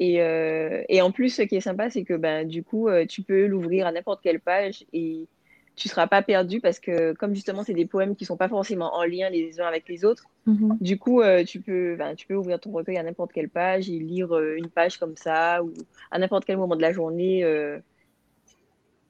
Et, 0.00 0.20
euh, 0.20 0.82
et, 0.88 1.02
en 1.02 1.12
plus, 1.12 1.30
ce 1.30 1.42
qui 1.42 1.56
est 1.56 1.60
sympa, 1.60 1.90
c'est 1.90 2.04
que 2.04 2.14
ben, 2.14 2.46
du 2.46 2.62
coup, 2.62 2.88
euh, 2.88 3.06
tu 3.06 3.22
peux 3.22 3.46
l'ouvrir 3.46 3.86
à 3.86 3.92
n'importe 3.92 4.22
quelle 4.22 4.40
page 4.40 4.84
et 4.92 5.26
tu 5.74 5.88
seras 5.88 6.06
pas 6.06 6.22
perdu 6.22 6.60
parce 6.60 6.78
que 6.78 7.14
comme 7.14 7.34
justement 7.34 7.64
c'est 7.64 7.74
des 7.74 7.86
poèmes 7.86 8.14
qui 8.14 8.24
sont 8.24 8.36
pas 8.36 8.48
forcément 8.48 8.94
en 8.94 9.04
lien 9.04 9.30
les 9.30 9.60
uns 9.60 9.66
avec 9.66 9.88
les 9.88 10.04
autres, 10.04 10.26
mhm. 10.46 10.76
du 10.80 10.98
coup 10.98 11.22
euh, 11.22 11.44
tu 11.44 11.60
peux 11.60 11.96
ben, 11.96 12.14
tu 12.14 12.26
peux 12.26 12.34
ouvrir 12.34 12.60
ton 12.60 12.70
recueil 12.72 12.98
à 12.98 13.02
n'importe 13.02 13.32
quelle 13.32 13.48
page 13.48 13.88
et 13.88 13.98
lire 13.98 14.34
euh, 14.34 14.56
une 14.56 14.68
page 14.68 14.98
comme 14.98 15.16
ça 15.16 15.62
ou 15.62 15.72
à 16.10 16.18
n'importe 16.18 16.44
quel 16.44 16.58
moment 16.58 16.76
de 16.76 16.82
la 16.82 16.92
journée, 16.92 17.42
euh, 17.44 17.78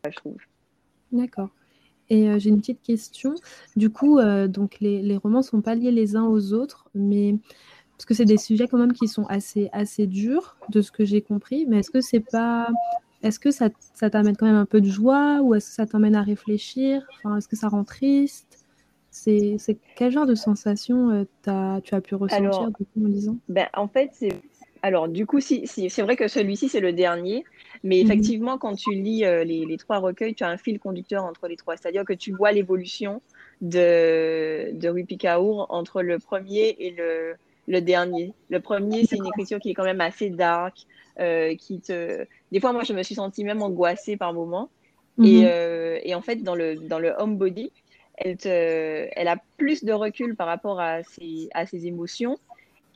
je 0.08 0.16
trouve. 0.16 0.38
D'accord. 1.10 1.50
Et 2.10 2.38
j'ai 2.38 2.50
une 2.50 2.60
petite 2.60 2.82
question. 2.82 3.34
Du 3.74 3.88
coup, 3.88 4.20
donc 4.48 4.80
les, 4.80 5.00
les 5.00 5.16
romans 5.16 5.40
sont 5.40 5.62
pas 5.62 5.74
liés 5.74 5.92
les 5.92 6.14
uns 6.14 6.24
aux 6.24 6.52
autres, 6.52 6.86
mais 6.94 7.36
parce 7.92 8.04
que 8.04 8.12
c'est 8.12 8.26
des 8.26 8.36
sujets 8.36 8.68
quand 8.68 8.76
même 8.76 8.92
qui 8.92 9.08
sont 9.08 9.24
assez 9.26 9.70
assez 9.72 10.06
durs 10.06 10.56
de 10.68 10.82
ce 10.82 10.92
que 10.92 11.06
j'ai 11.06 11.22
compris. 11.22 11.64
Mais 11.66 11.78
est-ce 11.78 11.90
que 11.90 12.02
c'est 12.02 12.20
pas 12.20 12.68
est-ce 13.22 13.38
que 13.38 13.50
ça, 13.50 13.68
ça 13.94 14.10
t'amène 14.10 14.36
quand 14.36 14.46
même 14.46 14.56
un 14.56 14.66
peu 14.66 14.80
de 14.80 14.88
joie 14.88 15.40
ou 15.42 15.54
est-ce 15.54 15.68
que 15.68 15.74
ça 15.74 15.86
t'amène 15.86 16.14
à 16.14 16.22
réfléchir? 16.22 17.06
Enfin, 17.18 17.36
Est-ce 17.36 17.48
que 17.48 17.56
ça 17.56 17.68
rend 17.68 17.84
triste? 17.84 18.64
C'est, 19.10 19.58
quel 19.94 20.10
genre 20.10 20.26
de 20.26 20.34
sensation 20.34 21.10
euh, 21.10 21.24
tu 21.82 21.94
as 21.94 22.00
pu 22.00 22.14
ressentir 22.14 22.60
en 22.60 23.06
lisant 23.06 23.36
ben, 23.48 23.66
En 23.74 23.86
fait, 23.86 24.10
c'est... 24.12 24.32
Alors, 24.84 25.06
du 25.08 25.26
coup, 25.26 25.38
si, 25.38 25.66
c'est 25.66 26.02
vrai 26.02 26.16
que 26.16 26.26
celui-ci, 26.26 26.68
c'est 26.68 26.80
le 26.80 26.92
dernier. 26.92 27.44
Mais 27.84 27.98
mhm. 27.98 28.06
effectivement, 28.06 28.58
quand 28.58 28.74
tu 28.74 28.92
lis 28.94 29.24
euh, 29.24 29.44
les, 29.44 29.64
les, 29.66 29.76
trois 29.76 29.98
recueils, 29.98 30.34
tu 30.34 30.42
as 30.44 30.48
un 30.48 30.56
fil 30.56 30.80
conducteur 30.80 31.24
entre 31.24 31.46
les 31.46 31.56
trois. 31.56 31.76
C'est-à-dire 31.76 32.04
que 32.04 32.12
tu 32.12 32.32
vois 32.32 32.52
l'évolution 32.52 33.22
de, 33.60 34.72
de 34.72 34.88
Rupi 34.88 35.18
Kaur 35.18 35.66
entre 35.68 36.02
le 36.02 36.18
premier 36.18 36.76
et 36.80 36.90
le, 36.90 37.34
le 37.68 37.80
dernier. 37.80 38.32
Le 38.50 38.60
premier, 38.60 39.06
c'est 39.06 39.16
une 39.16 39.26
écriture 39.26 39.60
qui 39.60 39.70
est 39.70 39.74
quand 39.74 39.84
même 39.84 40.00
assez 40.00 40.30
dark, 40.30 40.86
euh, 41.20 41.54
qui 41.56 41.80
te... 41.80 42.26
Des 42.50 42.60
fois, 42.60 42.72
moi, 42.72 42.84
je 42.84 42.92
me 42.92 43.02
suis 43.02 43.14
sentie 43.14 43.44
même 43.44 43.62
angoissée 43.62 44.16
par 44.16 44.32
moments. 44.32 44.70
et, 45.18 45.42
mhm. 45.42 45.46
euh, 45.46 45.98
et, 46.02 46.14
en 46.14 46.22
fait, 46.22 46.36
dans 46.36 46.54
le, 46.54 46.76
dans 46.76 46.98
le 46.98 47.14
homebody, 47.18 47.70
elle, 48.16 48.36
te, 48.36 48.48
elle 48.48 49.28
a 49.28 49.36
plus 49.56 49.84
de 49.84 49.92
recul 49.92 50.36
par 50.36 50.46
rapport 50.46 50.80
à 50.80 51.02
ses, 51.02 51.48
à 51.54 51.66
ses 51.66 51.86
émotions. 51.86 52.38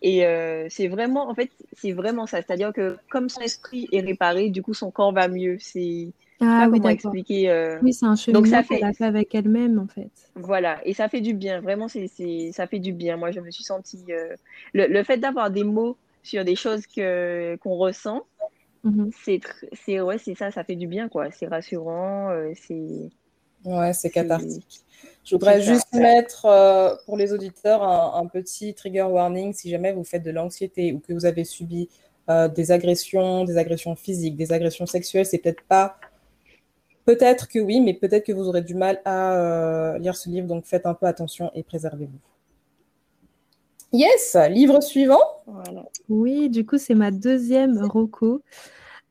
Et 0.02 0.26
euh, 0.26 0.66
c'est 0.68 0.88
vraiment, 0.88 1.28
en 1.28 1.34
fait, 1.34 1.50
c'est 1.72 1.92
vraiment 1.92 2.26
ça. 2.26 2.38
C'est-à-dire 2.38 2.72
que 2.72 2.96
comme 3.10 3.28
son 3.28 3.40
esprit 3.40 3.88
est 3.92 4.00
réparé, 4.00 4.50
du 4.50 4.62
coup, 4.62 4.74
son 4.74 4.90
corps 4.90 5.12
va 5.12 5.28
mieux. 5.28 5.56
C'est 5.58 6.08
ah, 6.40 6.68
oui, 6.70 6.78
comment 6.78 6.90
expliquer. 6.90 7.50
Euh... 7.50 7.78
Oui, 7.82 7.94
c'est 7.94 8.04
un 8.04 8.14
cheminement 8.14 8.42
Donc, 8.42 8.50
ça 8.50 8.62
fait... 8.62 8.76
qu'elle 8.76 8.88
a 8.88 8.92
fait 8.92 9.04
avec 9.04 9.34
elle-même, 9.34 9.78
en 9.78 9.86
fait. 9.86 10.10
Voilà, 10.34 10.80
et 10.84 10.92
ça 10.92 11.08
fait 11.08 11.22
du 11.22 11.32
bien. 11.32 11.60
Vraiment, 11.60 11.88
c'est, 11.88 12.08
ça 12.52 12.66
fait 12.66 12.78
du 12.78 12.92
bien. 12.92 13.16
Moi, 13.16 13.30
je 13.30 13.40
me 13.40 13.50
suis 13.50 13.64
sentie. 13.64 14.04
Euh... 14.10 14.34
Le, 14.74 14.86
le, 14.86 15.02
fait 15.02 15.16
d'avoir 15.16 15.50
des 15.50 15.64
mots 15.64 15.96
sur 16.26 16.44
des 16.44 16.56
choses 16.56 16.86
que, 16.86 17.56
qu'on 17.56 17.76
ressent, 17.76 18.26
mm-hmm. 18.84 19.12
c'est, 19.24 19.40
c'est, 19.72 20.00
ouais, 20.00 20.18
c'est 20.18 20.34
ça, 20.34 20.50
ça 20.50 20.64
fait 20.64 20.76
du 20.76 20.86
bien, 20.86 21.08
quoi. 21.08 21.30
C'est 21.30 21.46
rassurant, 21.46 22.30
euh, 22.30 22.52
c'est... 22.54 23.10
Ouais, 23.64 23.92
c'est 23.92 24.10
cathartique. 24.10 24.84
Je 25.24 25.34
voudrais 25.34 25.60
juste 25.60 25.92
mettre 25.92 26.44
euh, 26.44 26.94
pour 27.04 27.16
les 27.16 27.32
auditeurs 27.32 27.82
un, 27.82 28.20
un, 28.20 28.26
petit 28.26 28.74
trigger 28.74 29.02
warning 29.02 29.52
si 29.52 29.70
jamais 29.70 29.92
vous 29.92 30.04
faites 30.04 30.22
de 30.22 30.30
l'anxiété 30.30 30.92
ou 30.92 31.00
que 31.00 31.12
vous 31.12 31.24
avez 31.26 31.44
subi 31.44 31.88
euh, 32.28 32.48
des 32.48 32.70
agressions, 32.70 33.44
des 33.44 33.56
agressions 33.56 33.96
physiques, 33.96 34.36
des 34.36 34.52
agressions 34.52 34.86
sexuelles. 34.86 35.26
C'est 35.26 35.38
peut-être 35.38 35.62
pas, 35.62 35.98
peut-être 37.06 37.48
que 37.48 37.58
oui, 37.58 37.80
mais 37.80 37.94
peut-être 37.94 38.24
que 38.24 38.32
vous 38.32 38.46
aurez 38.46 38.62
du 38.62 38.74
mal 38.74 39.00
à 39.04 39.96
lire 39.98 40.16
ce 40.16 40.28
livre. 40.28 40.46
Donc 40.46 40.64
faites 40.64 40.86
un 40.86 40.94
peu 40.94 41.06
attention 41.06 41.50
et 41.54 41.64
préservez-vous. 41.64 42.20
Yes, 43.92 44.36
livre 44.50 44.80
suivant. 44.82 45.20
Oui, 46.08 46.50
du 46.50 46.66
coup, 46.66 46.78
c'est 46.78 46.94
ma 46.94 47.10
deuxième 47.10 47.78
roco. 47.78 48.42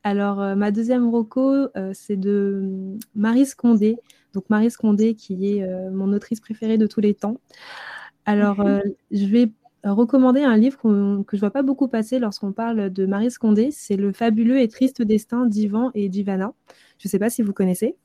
Alors, 0.04 0.40
euh, 0.40 0.56
ma 0.56 0.70
deuxième 0.70 1.10
roco, 1.10 1.42
euh, 1.76 1.92
c'est 1.94 2.16
de 2.16 2.62
euh, 2.64 2.98
Marie 3.16 3.48
Scondé. 3.48 3.98
Donc, 4.34 4.50
Marie 4.50 4.70
Scondé, 4.70 5.16
qui 5.16 5.58
est 5.58 5.68
mon 5.92 6.14
autrice 6.14 6.42
préférée 6.42 6.78
de 6.78 6.88
tous 6.88 7.00
les 7.00 7.14
temps. 7.14 7.38
Alors, 8.26 8.58
je 9.12 9.26
vais 9.26 9.50
recommander 9.84 10.42
un 10.42 10.58
livre 10.58 10.78
que 11.24 11.38
je 11.38 11.40
vois 11.40 11.52
pas 11.52 11.64
beaucoup 11.64 11.88
passer 11.88 12.20
lorsqu'on 12.20 12.52
parle 12.52 12.90
de 12.90 13.06
Marie 13.06 13.32
Scondé. 13.32 13.70
C'est 13.72 13.96
Le 13.96 14.12
fabuleux 14.12 14.60
et 14.60 14.68
triste 14.68 15.02
destin 15.02 15.46
d'Ivan 15.46 15.90
et 15.94 16.10
d'Ivana. 16.10 16.54
Je 16.98 17.08
ne 17.08 17.10
sais 17.10 17.20
pas 17.20 17.30
si 17.30 17.42
vous 17.42 17.54
connaissez. 17.54 17.96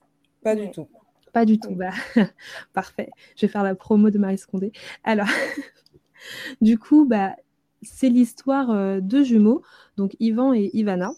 Pas 0.45 0.55
du 0.55 0.71
tout. 0.71 0.87
Pas 1.33 1.45
du 1.45 1.59
tout. 1.59 1.75
Bah, 1.75 1.91
parfait. 2.73 3.11
Je 3.37 3.47
vais 3.47 3.53
faire 3.53 3.65
la 3.65 3.75
promo 3.75 4.11
de 4.11 4.19
Marie 4.19 4.39
Scondé. 4.39 4.71
Alors, 5.03 5.27
du 6.61 6.79
coup, 6.79 7.07
bah, 7.07 7.35
c'est 7.83 8.09
l'histoire 8.09 8.71
euh, 8.71 9.00
de 9.00 9.23
jumeaux, 9.23 9.62
donc 9.97 10.17
Ivan 10.21 10.53
et 10.53 10.71
Ivana. 10.75 11.12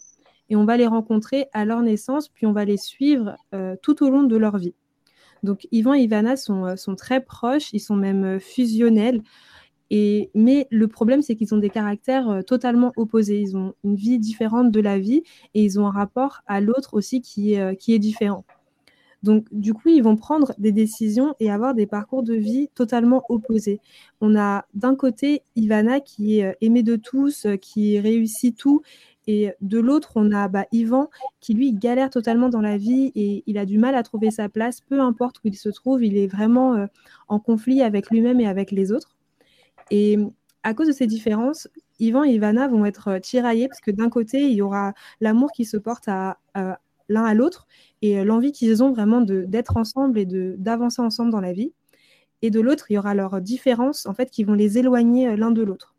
Et 0.49 0.55
on 0.55 0.65
va 0.65 0.77
les 0.77 0.87
rencontrer 0.87 1.47
à 1.53 1.65
leur 1.65 1.81
naissance, 1.81 2.27
puis 2.29 2.45
on 2.45 2.53
va 2.53 2.65
les 2.65 2.77
suivre 2.77 3.37
euh, 3.53 3.75
tout 3.81 4.03
au 4.03 4.09
long 4.09 4.23
de 4.23 4.35
leur 4.35 4.57
vie. 4.57 4.75
Donc 5.41 5.67
Ivan 5.71 5.93
et 5.93 6.01
Ivana 6.01 6.37
sont, 6.37 6.65
euh, 6.65 6.95
très 6.95 7.21
proches, 7.21 7.73
ils 7.73 7.79
sont 7.79 7.95
même 7.95 8.39
fusionnels. 8.39 9.21
Mais 9.91 10.67
le 10.71 10.87
problème, 10.87 11.21
c'est 11.21 11.35
qu'ils 11.35 11.53
ont 11.53 11.59
des 11.59 11.69
caractères 11.69 12.41
totalement 12.47 12.91
opposés. 12.95 13.39
Ils 13.41 13.55
ont 13.55 13.75
une 13.83 13.95
vie 13.95 14.17
différente 14.17 14.71
de 14.71 14.79
la 14.79 14.97
vie 14.97 15.21
et 15.53 15.63
ils 15.63 15.79
ont 15.79 15.85
un 15.85 15.91
rapport 15.91 16.41
à 16.47 16.61
l'autre 16.61 16.95
aussi 16.95 17.21
qui 17.21 17.53
est 17.53 17.99
différent. 17.99 18.43
Donc, 19.23 19.47
du 19.51 19.73
coup, 19.73 19.87
ils 19.89 20.03
vont 20.03 20.17
prendre 20.17 20.53
des 20.57 20.73
décisions 20.73 21.33
et 21.39 21.49
avoir 21.49 21.73
des 21.73 21.87
parcours 21.87 22.23
de 22.23 22.33
vie 22.33 22.69
totalement 22.75 23.23
opposés. 23.29 23.79
On 24.19 24.35
a 24.35 24.65
d'un 24.73 24.95
côté 24.95 25.43
Ivana 25.55 26.01
qui 26.01 26.39
est 26.39 26.45
euh, 26.45 26.53
aimée 26.59 26.83
de 26.83 26.97
tous, 26.97 27.45
euh, 27.45 27.55
qui 27.55 27.99
réussit 27.99 28.55
tout. 28.55 28.81
Et 29.25 29.53
de 29.61 29.79
l'autre, 29.79 30.11
on 30.15 30.33
a 30.33 30.49
bah, 30.49 30.65
Ivan 30.73 31.09
qui, 31.39 31.53
lui, 31.53 31.71
galère 31.71 32.09
totalement 32.09 32.49
dans 32.49 32.59
la 32.59 32.77
vie 32.77 33.13
et 33.15 33.43
il 33.47 33.57
a 33.57 33.65
du 33.65 33.77
mal 33.77 33.95
à 33.95 34.03
trouver 34.03 34.31
sa 34.31 34.49
place, 34.49 34.81
peu 34.81 34.99
importe 34.99 35.37
où 35.37 35.47
il 35.47 35.55
se 35.55 35.69
trouve. 35.69 36.03
Il 36.03 36.17
est 36.17 36.27
vraiment 36.27 36.75
euh, 36.75 36.87
en 37.29 37.39
conflit 37.39 37.81
avec 37.81 38.09
lui-même 38.09 38.41
et 38.41 38.47
avec 38.47 38.71
les 38.71 38.91
autres. 38.91 39.15
Et 39.89 40.17
à 40.63 40.73
cause 40.73 40.87
de 40.87 40.93
ces 40.93 41.07
différences, 41.07 41.69
Ivan 41.99 42.25
et 42.25 42.33
Ivana 42.33 42.67
vont 42.67 42.85
être 42.85 43.19
tiraillés 43.19 43.69
parce 43.69 43.79
que 43.79 43.91
d'un 43.91 44.09
côté, 44.09 44.41
il 44.41 44.53
y 44.53 44.61
aura 44.61 44.93
l'amour 45.21 45.51
qui 45.53 45.63
se 45.63 45.77
porte 45.77 46.09
à, 46.09 46.37
l'un 47.09 47.23
à 47.23 47.33
l'autre 47.33 47.67
et 48.03 48.19
euh, 48.19 48.25
l'envie 48.25 48.51
qu'ils 48.51 48.83
ont 48.83 48.91
vraiment 48.91 49.21
d'être 49.21 49.77
ensemble 49.77 50.19
et 50.19 50.25
d'avancer 50.25 51.01
ensemble 51.01 51.31
dans 51.31 51.39
la 51.39 51.53
vie. 51.53 51.73
Et 52.43 52.51
de 52.51 52.59
l'autre, 52.59 52.91
il 52.91 52.95
y 52.95 52.97
aura 52.97 53.15
leurs 53.15 53.41
différences 53.41 54.05
en 54.05 54.13
fait 54.13 54.29
qui 54.29 54.43
vont 54.43 54.53
les 54.53 54.77
éloigner 54.77 55.29
euh, 55.29 55.35
l'un 55.37 55.49
de 55.51 55.63
l'autre. 55.63 55.95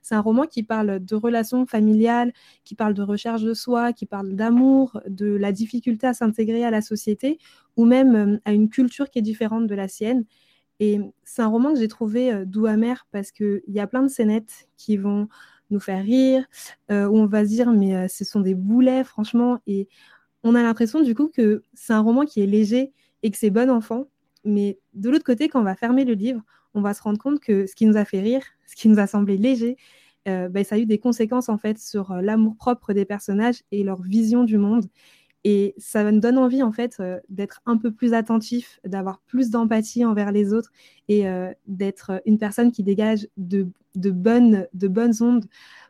C'est 0.00 0.14
un 0.14 0.20
roman 0.20 0.44
qui 0.44 0.62
parle 0.62 1.04
de 1.04 1.14
relations 1.16 1.66
familiales, 1.66 2.32
qui 2.64 2.76
parle 2.76 2.94
de 2.94 3.02
recherche 3.02 3.42
de 3.42 3.52
soi, 3.52 3.92
qui 3.92 4.06
parle 4.06 4.34
d'amour, 4.34 5.00
de 5.08 5.26
la 5.26 5.50
difficulté 5.50 6.06
à 6.06 6.14
s'intégrer 6.14 6.64
à 6.64 6.70
la 6.70 6.80
société 6.80 7.38
ou 7.76 7.84
même 7.84 8.14
euh, 8.14 8.38
à 8.44 8.52
une 8.52 8.70
culture 8.70 9.10
qui 9.10 9.18
est 9.18 9.22
différente 9.22 9.66
de 9.66 9.74
la 9.74 9.88
sienne. 9.88 10.24
Et 10.78 11.00
c'est 11.24 11.42
un 11.42 11.48
roman 11.48 11.72
que 11.72 11.80
j'ai 11.80 11.88
trouvé 11.88 12.46
doux 12.46 12.66
amer 12.66 13.08
parce 13.10 13.32
qu'il 13.32 13.62
y 13.66 13.80
a 13.80 13.88
plein 13.88 14.04
de 14.04 14.08
scénettes 14.08 14.68
qui 14.76 14.96
vont 14.96 15.28
nous 15.70 15.80
faire 15.80 16.04
rire, 16.04 16.46
où 16.88 17.18
on 17.18 17.26
va 17.26 17.42
se 17.42 17.48
dire 17.48 17.72
mais 17.72 18.06
ce 18.06 18.24
sont 18.24 18.38
des 18.38 18.54
boulets 18.54 19.02
franchement. 19.02 19.58
Et 19.66 19.88
on 20.44 20.54
a 20.54 20.62
l'impression 20.62 21.02
du 21.02 21.14
coup 21.14 21.28
que 21.28 21.62
c'est 21.74 21.92
un 21.92 22.00
roman 22.00 22.24
qui 22.24 22.40
est 22.40 22.46
léger 22.46 22.92
et 23.22 23.30
que 23.30 23.36
c'est 23.36 23.50
bon 23.50 23.70
enfant. 23.70 24.08
Mais 24.44 24.78
de 24.94 25.10
l'autre 25.10 25.24
côté, 25.24 25.48
quand 25.48 25.60
on 25.60 25.64
va 25.64 25.74
fermer 25.74 26.04
le 26.04 26.14
livre, 26.14 26.42
on 26.74 26.80
va 26.80 26.94
se 26.94 27.02
rendre 27.02 27.18
compte 27.18 27.40
que 27.40 27.66
ce 27.66 27.74
qui 27.74 27.86
nous 27.86 27.96
a 27.96 28.04
fait 28.04 28.20
rire, 28.20 28.42
ce 28.66 28.76
qui 28.76 28.88
nous 28.88 28.98
a 28.98 29.06
semblé 29.06 29.36
léger, 29.36 29.76
euh, 30.28 30.48
ben, 30.48 30.64
ça 30.64 30.74
a 30.74 30.78
eu 30.78 30.86
des 30.86 30.98
conséquences 30.98 31.48
en 31.48 31.58
fait 31.58 31.78
sur 31.78 32.12
euh, 32.12 32.20
l'amour 32.20 32.56
propre 32.56 32.92
des 32.92 33.04
personnages 33.04 33.62
et 33.72 33.82
leur 33.82 34.02
vision 34.02 34.44
du 34.44 34.58
monde. 34.58 34.86
Et 35.44 35.74
ça 35.78 36.10
nous 36.10 36.20
donne 36.20 36.36
envie 36.36 36.62
en 36.62 36.72
fait 36.72 36.96
euh, 37.00 37.18
d'être 37.28 37.62
un 37.64 37.76
peu 37.76 37.92
plus 37.92 38.12
attentif, 38.12 38.80
d'avoir 38.84 39.20
plus 39.20 39.50
d'empathie 39.50 40.04
envers 40.04 40.32
les 40.32 40.52
autres 40.52 40.72
et 41.08 41.24
d'être 41.66 42.20
une 42.26 42.38
personne 42.38 42.70
qui 42.70 42.82
dégage 42.82 43.28
de 43.38 43.66
bonnes 44.10 44.66
ondes 45.22 45.46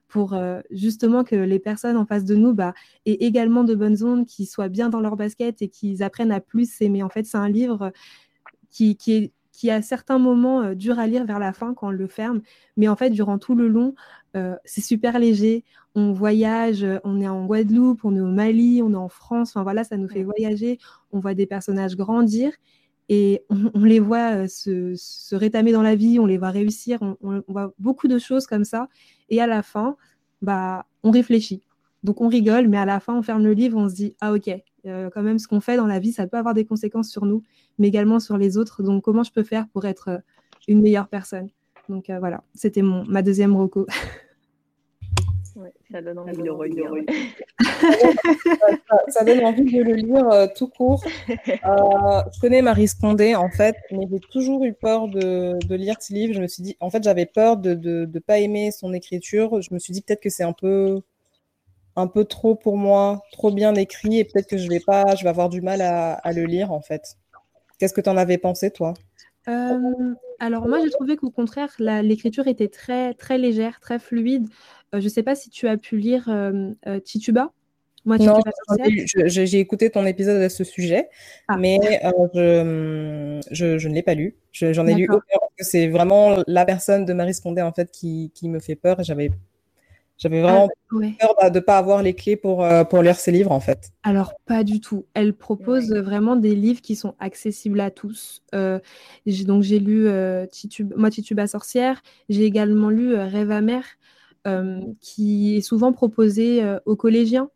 pour 0.08 0.32
euh, 0.32 0.60
justement 0.70 1.22
que 1.22 1.36
les 1.36 1.58
personnes 1.58 1.96
en 1.96 2.06
face 2.06 2.24
de 2.24 2.34
nous 2.34 2.54
bah, 2.54 2.74
aient 3.06 3.18
également 3.20 3.62
de 3.64 3.74
bonnes 3.74 4.02
ondes, 4.02 4.26
qu'ils 4.26 4.46
soient 4.46 4.68
bien 4.68 4.88
dans 4.88 5.00
leur 5.00 5.16
basket 5.16 5.62
et 5.62 5.68
qu'ils 5.68 6.02
apprennent 6.02 6.32
à 6.32 6.40
plus 6.40 6.70
s'aimer. 6.70 7.02
En 7.02 7.08
fait, 7.10 7.24
c'est 7.24 7.36
un 7.36 7.48
livre 7.48 7.92
qui, 8.70 8.96
qui, 8.96 9.12
est, 9.12 9.32
qui 9.52 9.70
à 9.70 9.82
certains 9.82 10.18
moments 10.18 10.62
euh, 10.62 10.74
dur 10.74 10.98
à 10.98 11.06
lire 11.06 11.24
vers 11.26 11.38
la 11.38 11.52
fin 11.52 11.74
quand 11.74 11.88
on 11.88 11.90
le 11.90 12.06
ferme, 12.06 12.40
mais 12.76 12.88
en 12.88 12.96
fait, 12.96 13.10
durant 13.10 13.38
tout 13.38 13.54
le 13.54 13.68
long, 13.68 13.94
euh, 14.36 14.56
c'est 14.64 14.80
super 14.80 15.18
léger. 15.18 15.64
On 15.94 16.12
voyage, 16.12 16.86
on 17.04 17.20
est 17.20 17.28
en 17.28 17.44
Guadeloupe, 17.46 18.04
on 18.04 18.14
est 18.16 18.20
au 18.20 18.26
Mali, 18.26 18.82
on 18.82 18.92
est 18.92 18.96
en 18.96 19.08
France. 19.08 19.50
Enfin 19.50 19.62
voilà, 19.62 19.84
ça 19.84 19.96
nous 19.96 20.08
fait 20.08 20.22
voyager. 20.22 20.78
On 21.10 21.18
voit 21.18 21.34
des 21.34 21.46
personnages 21.46 21.96
grandir 21.96 22.52
et 23.08 23.42
on, 23.48 23.84
les 23.84 24.00
voit 24.00 24.48
se, 24.48 24.94
se, 24.96 25.34
rétamer 25.34 25.72
dans 25.72 25.82
la 25.82 25.94
vie, 25.94 26.18
on 26.18 26.26
les 26.26 26.36
voit 26.36 26.50
réussir, 26.50 26.98
on, 27.02 27.42
voit 27.48 27.72
beaucoup 27.78 28.08
de 28.08 28.18
choses 28.18 28.46
comme 28.46 28.64
ça. 28.64 28.88
Et 29.30 29.40
à 29.40 29.46
la 29.46 29.62
fin, 29.62 29.96
bah, 30.42 30.84
on 31.02 31.10
réfléchit. 31.10 31.62
Donc 32.04 32.20
on 32.20 32.28
rigole, 32.28 32.68
mais 32.68 32.76
à 32.76 32.84
la 32.84 33.00
fin, 33.00 33.16
on 33.16 33.22
ferme 33.22 33.42
le 33.42 33.52
livre, 33.52 33.78
on 33.78 33.88
se 33.88 33.94
dit 33.94 34.14
ah 34.20 34.32
ok, 34.32 34.50
euh, 34.86 35.10
quand 35.12 35.22
même, 35.22 35.38
ce 35.38 35.48
qu'on 35.48 35.60
fait 35.60 35.76
dans 35.76 35.86
la 35.86 35.98
vie, 35.98 36.12
ça 36.12 36.26
peut 36.26 36.36
avoir 36.36 36.54
des 36.54 36.64
conséquences 36.64 37.08
sur 37.08 37.24
nous, 37.24 37.42
mais 37.78 37.88
également 37.88 38.20
sur 38.20 38.36
les 38.36 38.56
autres. 38.56 38.82
Donc 38.82 39.04
comment 39.04 39.22
je 39.22 39.32
peux 39.32 39.42
faire 39.42 39.66
pour 39.68 39.84
être 39.84 40.08
euh, 40.08 40.18
une 40.68 40.80
meilleure 40.80 41.08
personne? 41.08 41.48
Donc 41.88 42.10
euh, 42.10 42.18
voilà, 42.18 42.44
c'était 42.54 42.82
ma 42.82 43.22
deuxième 43.22 43.56
roco. 43.56 43.86
ça 45.90 46.02
donne 46.02 46.18
envie 46.18 46.36
de 46.36 46.42
le 46.42 46.52
relire. 46.52 46.92
ça, 49.08 49.24
donne 49.24 49.44
envie 49.44 49.64
de 49.64 49.82
le 49.82 49.94
lire 49.94 50.28
euh, 50.30 50.46
tout 50.54 50.68
court. 50.68 51.02
Euh, 51.28 51.34
je 52.32 52.40
connais 52.40 52.62
Marie 52.62 52.88
Scondé, 52.88 53.34
en 53.34 53.50
fait, 53.50 53.76
mais 53.90 54.06
j'ai 54.10 54.20
toujours 54.20 54.64
eu 54.64 54.72
peur 54.72 55.08
de, 55.08 55.58
de, 55.66 55.74
lire 55.74 55.96
ce 56.00 56.12
livre. 56.12 56.34
Je 56.34 56.40
me 56.40 56.46
suis 56.46 56.62
dit, 56.62 56.76
en 56.80 56.90
fait, 56.90 57.02
j'avais 57.02 57.26
peur 57.26 57.56
de 57.56 57.70
ne 57.74 58.04
de, 58.04 58.18
pas 58.18 58.38
aimer 58.38 58.70
son 58.70 58.92
écriture. 58.92 59.60
Je 59.60 59.72
me 59.72 59.78
suis 59.78 59.92
dit 59.92 60.02
peut-être 60.02 60.22
que 60.22 60.30
c'est 60.30 60.44
un 60.44 60.52
peu, 60.52 61.00
un 61.96 62.06
peu 62.06 62.24
trop 62.24 62.54
pour 62.54 62.76
moi, 62.76 63.22
trop 63.32 63.50
bien 63.50 63.74
écrit, 63.74 64.18
et 64.18 64.24
peut-être 64.24 64.48
que 64.48 64.58
je 64.58 64.68
vais 64.68 64.80
pas, 64.80 65.14
je 65.16 65.24
vais 65.24 65.30
avoir 65.30 65.48
du 65.48 65.60
mal 65.60 65.80
à, 65.80 66.14
à 66.14 66.32
le 66.32 66.44
lire, 66.44 66.72
en 66.72 66.80
fait. 66.80 67.16
Qu'est-ce 67.78 67.94
que 67.94 68.00
tu 68.00 68.10
en 68.10 68.16
avais 68.16 68.38
pensé, 68.38 68.70
toi? 68.70 68.94
Euh, 69.48 70.14
alors 70.40 70.68
moi 70.68 70.78
j'ai 70.82 70.90
trouvé 70.90 71.16
qu'au 71.16 71.30
contraire 71.30 71.74
l'écriture 71.78 72.48
était 72.48 72.68
très 72.68 73.14
très 73.14 73.38
légère, 73.38 73.80
très 73.80 73.98
fluide. 73.98 74.46
Euh, 74.94 75.00
je 75.00 75.04
ne 75.04 75.10
sais 75.10 75.22
pas 75.22 75.34
si 75.34 75.50
tu 75.50 75.68
as 75.68 75.76
pu 75.76 75.98
lire 75.98 76.28
euh, 76.28 76.72
euh, 76.86 77.00
Tituba. 77.00 77.52
Moi, 78.04 78.16
non, 78.18 78.40
j'ai 79.26 79.58
écouté 79.58 79.90
ton 79.90 80.06
épisode 80.06 80.40
à 80.40 80.48
ce 80.48 80.64
sujet, 80.64 81.08
ah. 81.48 81.58
mais 81.58 81.78
je, 83.50 83.76
je, 83.76 83.88
ne 83.88 83.94
l'ai 83.94 84.02
pas 84.02 84.14
lu. 84.14 84.36
J'en 84.52 84.86
ai 84.86 84.94
lu 84.94 85.04
aucun 85.10 85.38
parce 85.38 85.52
que 85.58 85.64
c'est 85.64 85.88
vraiment 85.88 86.42
la 86.46 86.64
personne 86.64 87.04
de 87.04 87.12
Marie 87.12 87.34
Scondé 87.34 87.60
en 87.60 87.72
fait 87.72 87.90
qui, 87.90 88.30
qui 88.34 88.48
me 88.48 88.60
fait 88.60 88.76
peur. 88.76 89.02
J'avais 89.02 89.30
j'avais 90.16 90.40
vraiment 90.40 90.68
ah, 90.92 91.34
peur 91.36 91.50
de 91.50 91.58
ne 91.58 91.60
pas 91.60 91.76
avoir 91.76 92.02
les 92.02 92.14
clés 92.14 92.36
pour, 92.36 92.66
pour 92.88 93.02
lire 93.02 93.16
ces 93.16 93.30
livres, 93.30 93.52
en 93.52 93.60
fait. 93.60 93.90
Alors, 94.04 94.32
pas 94.46 94.64
du 94.64 94.80
tout. 94.80 95.04
Elle 95.12 95.34
propose 95.34 95.92
vraiment 95.92 96.36
des 96.36 96.54
livres 96.54 96.80
qui 96.80 96.96
sont 96.96 97.14
accessibles 97.18 97.80
à 97.80 97.90
tous. 97.90 98.42
donc, 98.52 99.62
j'ai 99.62 99.80
lu 99.80 100.08
Tituba, 100.50 100.96
Moi, 100.96 101.10
Tituba 101.10 101.46
sorcière. 101.46 102.00
J'ai 102.30 102.44
également 102.44 102.90
lu 102.90 103.14
Rêve 103.14 103.50
amer. 103.50 103.84
Euh, 104.46 104.80
qui 105.00 105.56
est 105.56 105.60
souvent 105.60 105.92
proposé 105.92 106.62
euh, 106.62 106.78
aux 106.86 106.94
collégiens. 106.94 107.50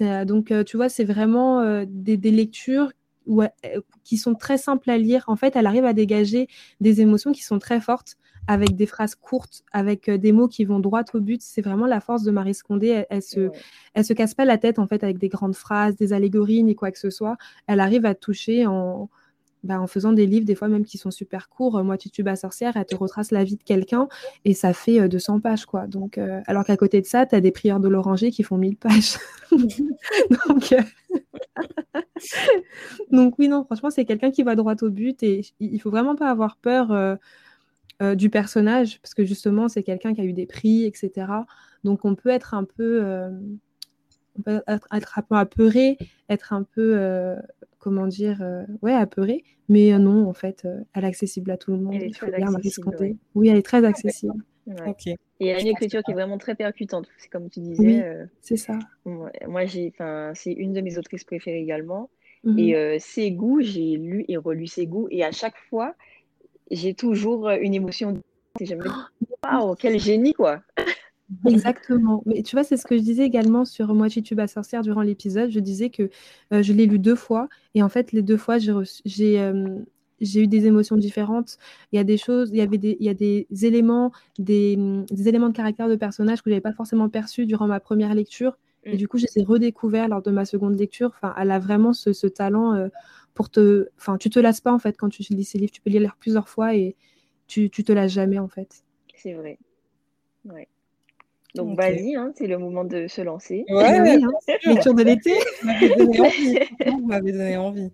Euh, 0.00 0.24
donc, 0.24 0.52
tu 0.66 0.76
vois, 0.76 0.88
c'est 0.88 1.04
vraiment 1.04 1.84
des, 1.86 2.16
lectures 2.16 2.90
qui 4.02 4.16
sont 4.16 4.34
très 4.34 4.58
simples 4.58 4.90
à 4.90 4.98
lire. 4.98 5.24
En 5.28 5.36
fait, 5.36 5.54
elle 5.54 5.66
arrive 5.66 5.84
à 5.84 5.92
dégager 5.92 6.48
des 6.80 7.00
émotions 7.00 7.32
qui 7.32 7.42
sont 7.42 7.58
très 7.58 7.80
fortes 7.80 8.16
avec 8.48 8.74
des 8.74 8.86
phrases 8.86 9.14
courtes, 9.14 9.62
avec 9.72 10.10
des 10.10 10.32
mots 10.32 10.48
qui 10.48 10.64
vont 10.64 10.80
droit 10.80 11.04
au 11.14 11.20
but. 11.20 11.40
C'est 11.40 11.62
vraiment 11.62 11.86
la 11.86 12.00
force 12.00 12.24
de 12.24 12.32
Marie 12.32 12.54
Scondé. 12.54 13.04
Elle, 13.08 13.22
se, 13.22 13.50
elle 13.94 14.04
se 14.04 14.12
casse 14.12 14.34
pas 14.34 14.44
la 14.44 14.58
tête 14.58 14.80
en 14.80 14.88
fait 14.88 15.04
avec 15.04 15.18
des 15.18 15.28
grandes 15.28 15.54
phrases, 15.54 15.94
des 15.94 16.12
allégories 16.12 16.64
ni 16.64 16.74
quoi 16.74 16.90
que 16.90 16.98
ce 16.98 17.10
soit. 17.10 17.36
Elle 17.68 17.78
arrive 17.78 18.04
à 18.04 18.16
toucher 18.16 18.66
en, 18.66 19.08
bah, 19.62 19.80
en 19.80 19.86
faisant 19.86 20.12
des 20.12 20.26
livres, 20.26 20.44
des 20.44 20.56
fois 20.56 20.66
même 20.66 20.84
qui 20.84 20.98
sont 20.98 21.12
super 21.12 21.48
courts. 21.48 21.78
Euh, 21.78 21.84
moi, 21.84 21.96
Tituba 21.96 22.34
sorcière, 22.34 22.76
elle 22.76 22.84
te 22.84 22.96
retrace 22.96 23.30
la 23.30 23.44
vie 23.44 23.56
de 23.56 23.62
quelqu'un 23.62 24.08
et 24.44 24.54
ça 24.54 24.72
fait 24.72 25.08
200 25.08 25.36
euh, 25.36 25.40
pages, 25.40 25.66
quoi. 25.66 25.86
Donc, 25.86 26.18
euh, 26.18 26.40
alors 26.46 26.64
qu'à 26.64 26.76
côté 26.76 27.00
de 27.00 27.06
ça, 27.06 27.26
tu 27.26 27.36
as 27.36 27.40
des 27.40 27.52
prières 27.52 27.78
de 27.78 27.88
l'oranger 27.88 28.32
qui 28.32 28.42
font 28.42 28.56
1000 28.56 28.76
pages. 28.76 29.18
Donc, 30.48 30.74
Donc, 33.12 33.38
oui, 33.38 33.48
non, 33.48 33.64
franchement, 33.64 33.90
c'est 33.90 34.04
quelqu'un 34.04 34.32
qui 34.32 34.42
va 34.42 34.56
droit 34.56 34.74
au 34.82 34.90
but 34.90 35.22
et 35.22 35.42
il 35.60 35.80
faut 35.80 35.90
vraiment 35.90 36.16
pas 36.16 36.30
avoir 36.30 36.56
peur 36.56 37.18
du 38.16 38.30
personnage 38.30 39.00
parce 39.00 39.14
que 39.14 39.24
justement, 39.24 39.68
c'est 39.68 39.82
quelqu'un 39.82 40.14
qui 40.14 40.20
a 40.20 40.24
eu 40.24 40.32
des 40.32 40.46
prix, 40.46 40.86
etc. 40.86 41.26
Donc, 41.84 42.04
on 42.04 42.14
peut 42.14 42.30
être 42.30 42.54
un 42.54 42.64
peu. 42.64 43.04
on 44.38 44.42
peut 44.42 44.62
être, 44.66 44.88
un 44.90 45.22
peu 45.22 45.34
apeuré, 45.36 45.98
être 46.28 46.52
un 46.52 46.62
peu 46.62 47.36
comment 47.82 48.06
dire, 48.06 48.40
euh, 48.42 48.62
ouais, 48.80 48.94
apeurée. 48.94 49.42
Mais 49.68 49.92
euh, 49.92 49.98
non, 49.98 50.28
en 50.28 50.32
fait, 50.32 50.64
euh, 50.64 50.78
elle 50.94 51.04
est 51.04 51.08
accessible 51.08 51.50
à 51.50 51.56
tout 51.56 51.72
le 51.72 51.78
monde. 51.78 52.00
Il 52.00 52.14
faut 52.14 52.26
bien 52.26 52.46
Oui, 53.34 53.48
elle 53.48 53.58
est 53.58 53.62
très 53.62 53.84
accessible. 53.84 54.44
Et 55.04 55.16
il 55.40 55.46
y 55.48 55.50
a 55.50 55.60
une 55.60 55.66
écriture 55.66 56.02
qui 56.04 56.12
est 56.12 56.14
vraiment 56.14 56.38
très 56.38 56.54
percutante, 56.54 57.08
c'est 57.18 57.28
comme 57.28 57.50
tu 57.50 57.58
disais. 57.60 58.16
c'est 58.40 58.56
ça. 58.56 58.78
Moi, 59.04 59.64
j'ai, 59.66 59.92
c'est 60.34 60.52
une 60.52 60.72
de 60.72 60.80
mes 60.80 60.96
autrices 60.96 61.24
préférées 61.24 61.60
également. 61.60 62.08
Mhm. 62.44 62.58
Et 62.58 62.98
ses 63.00 63.32
goûts, 63.32 63.60
j'ai 63.60 63.96
lu 63.96 64.24
et 64.28 64.36
relu 64.36 64.68
ses 64.68 64.86
goûts. 64.86 65.08
Et 65.10 65.24
à 65.24 65.32
chaque 65.32 65.58
fois, 65.68 65.96
j'ai 66.70 66.94
toujours 66.94 67.50
une 67.50 67.74
émotion 67.74 68.22
Et 68.60 68.66
je 68.66 68.76
me 68.76 68.84
dis, 68.84 69.26
waouh, 69.44 69.74
quel 69.74 69.98
génie, 69.98 70.34
quoi. 70.34 70.62
Exactement. 71.46 72.22
Mais 72.26 72.42
tu 72.42 72.56
vois, 72.56 72.64
c'est 72.64 72.76
ce 72.76 72.84
que 72.84 72.96
je 72.96 73.02
disais 73.02 73.24
également 73.24 73.64
sur 73.64 73.94
Moi, 73.94 74.08
tube 74.08 74.40
à 74.40 74.46
sorcière 74.46 74.82
durant 74.82 75.02
l'épisode. 75.02 75.50
Je 75.50 75.60
disais 75.60 75.90
que 75.90 76.10
euh, 76.52 76.62
je 76.62 76.72
l'ai 76.72 76.86
lu 76.86 76.98
deux 76.98 77.14
fois. 77.14 77.48
Et 77.74 77.82
en 77.82 77.88
fait, 77.88 78.12
les 78.12 78.22
deux 78.22 78.36
fois, 78.36 78.58
j'ai 78.58 78.72
j'ai 79.04 79.40
euh, 79.40 79.78
j'ai 80.20 80.42
eu 80.42 80.46
des 80.46 80.66
émotions 80.66 80.96
différentes. 80.96 81.58
Il 81.92 81.96
y 81.96 81.98
a 81.98 82.04
des 82.04 82.16
choses, 82.16 82.50
il 82.50 82.56
y 82.56 82.60
avait 82.60 82.78
des, 82.78 82.96
il 83.00 83.06
y 83.06 83.08
a 83.08 83.14
des 83.14 83.46
éléments, 83.62 84.12
des, 84.38 84.76
des 85.10 85.28
éléments 85.28 85.48
de 85.48 85.54
caractère 85.56 85.88
de 85.88 85.96
personnage 85.96 86.42
que 86.42 86.50
je 86.50 86.54
n'avais 86.54 86.60
pas 86.60 86.72
forcément 86.72 87.08
perçus 87.08 87.46
durant 87.46 87.66
ma 87.66 87.80
première 87.80 88.14
lecture. 88.14 88.56
Et 88.84 88.94
mm. 88.94 88.96
du 88.96 89.08
coup, 89.08 89.18
je 89.18 89.26
les 89.26 89.42
ai 89.42 89.44
redécouverts 89.44 90.08
lors 90.08 90.22
de 90.22 90.30
ma 90.30 90.44
seconde 90.44 90.78
lecture. 90.78 91.12
Enfin, 91.14 91.34
elle 91.38 91.50
a 91.50 91.58
vraiment 91.58 91.92
ce, 91.92 92.12
ce 92.12 92.26
talent 92.26 92.74
euh, 92.74 92.88
pour 93.34 93.50
te. 93.50 93.88
Enfin, 93.98 94.16
tu 94.16 94.30
te 94.30 94.38
lasses 94.38 94.60
pas 94.60 94.72
en 94.72 94.78
fait 94.78 94.96
quand 94.96 95.08
tu 95.08 95.22
lis 95.30 95.44
ces 95.44 95.58
livres. 95.58 95.72
Tu 95.72 95.80
peux 95.80 95.90
les 95.90 95.98
lire 95.98 96.16
plusieurs 96.18 96.48
fois 96.48 96.74
et 96.74 96.96
tu, 97.46 97.70
tu 97.70 97.84
te 97.84 97.92
lasses 97.92 98.12
jamais 98.12 98.38
en 98.38 98.48
fait. 98.48 98.84
C'est 99.16 99.34
vrai. 99.34 99.58
Ouais. 100.44 100.68
Donc 101.54 101.76
vas-y, 101.76 102.14
hein, 102.14 102.32
c'est 102.36 102.46
le 102.46 102.56
moment 102.58 102.84
de 102.84 103.06
se 103.08 103.20
lancer. 103.20 103.64
Ouais, 103.68 104.00
oui, 104.00 104.24
hein, 104.24 104.54
lecture 104.64 104.94
de 104.94 105.02
l'été. 105.02 105.34
Vous 106.86 107.06
m'avez 107.06 107.32
donné 107.32 107.56
envie. 107.56 107.90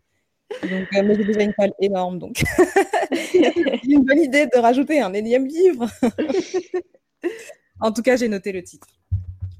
Donc, 0.62 0.72
euh, 0.72 1.02
mais 1.02 1.14
j'ai 1.14 1.24
déjà 1.24 1.42
une 1.42 1.52
palle 1.52 1.72
énorme, 1.78 2.18
donc 2.18 2.42
c'est 3.12 3.84
une 3.84 4.02
bonne 4.04 4.20
idée 4.20 4.46
de 4.46 4.58
rajouter 4.58 5.00
un 5.00 5.12
énième 5.12 5.46
livre. 5.46 5.86
en 7.80 7.92
tout 7.92 8.02
cas, 8.02 8.16
j'ai 8.16 8.28
noté 8.28 8.52
le 8.52 8.62
titre. 8.62 8.88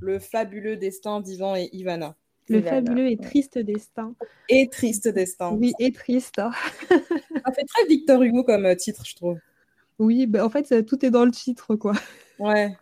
Le 0.00 0.18
fabuleux 0.18 0.76
destin 0.76 1.20
d'Ivan 1.20 1.56
et 1.56 1.68
Ivana. 1.72 2.16
Le 2.48 2.62
fabuleux 2.62 3.10
et 3.10 3.18
triste 3.18 3.58
destin. 3.58 4.14
Et 4.48 4.68
triste 4.68 5.08
destin. 5.08 5.52
Oui, 5.52 5.74
et 5.78 5.92
triste. 5.92 6.36
Ça 6.88 7.52
fait 7.52 7.66
très 7.66 7.86
Victor 7.86 8.22
Hugo 8.22 8.42
comme 8.44 8.64
euh, 8.64 8.74
titre, 8.74 9.02
je 9.04 9.14
trouve. 9.14 9.38
Oui, 9.98 10.26
bah, 10.26 10.46
en 10.46 10.48
fait, 10.48 10.86
tout 10.86 11.04
est 11.04 11.10
dans 11.10 11.26
le 11.26 11.30
titre, 11.30 11.76
quoi. 11.76 11.92
Ouais. 12.38 12.74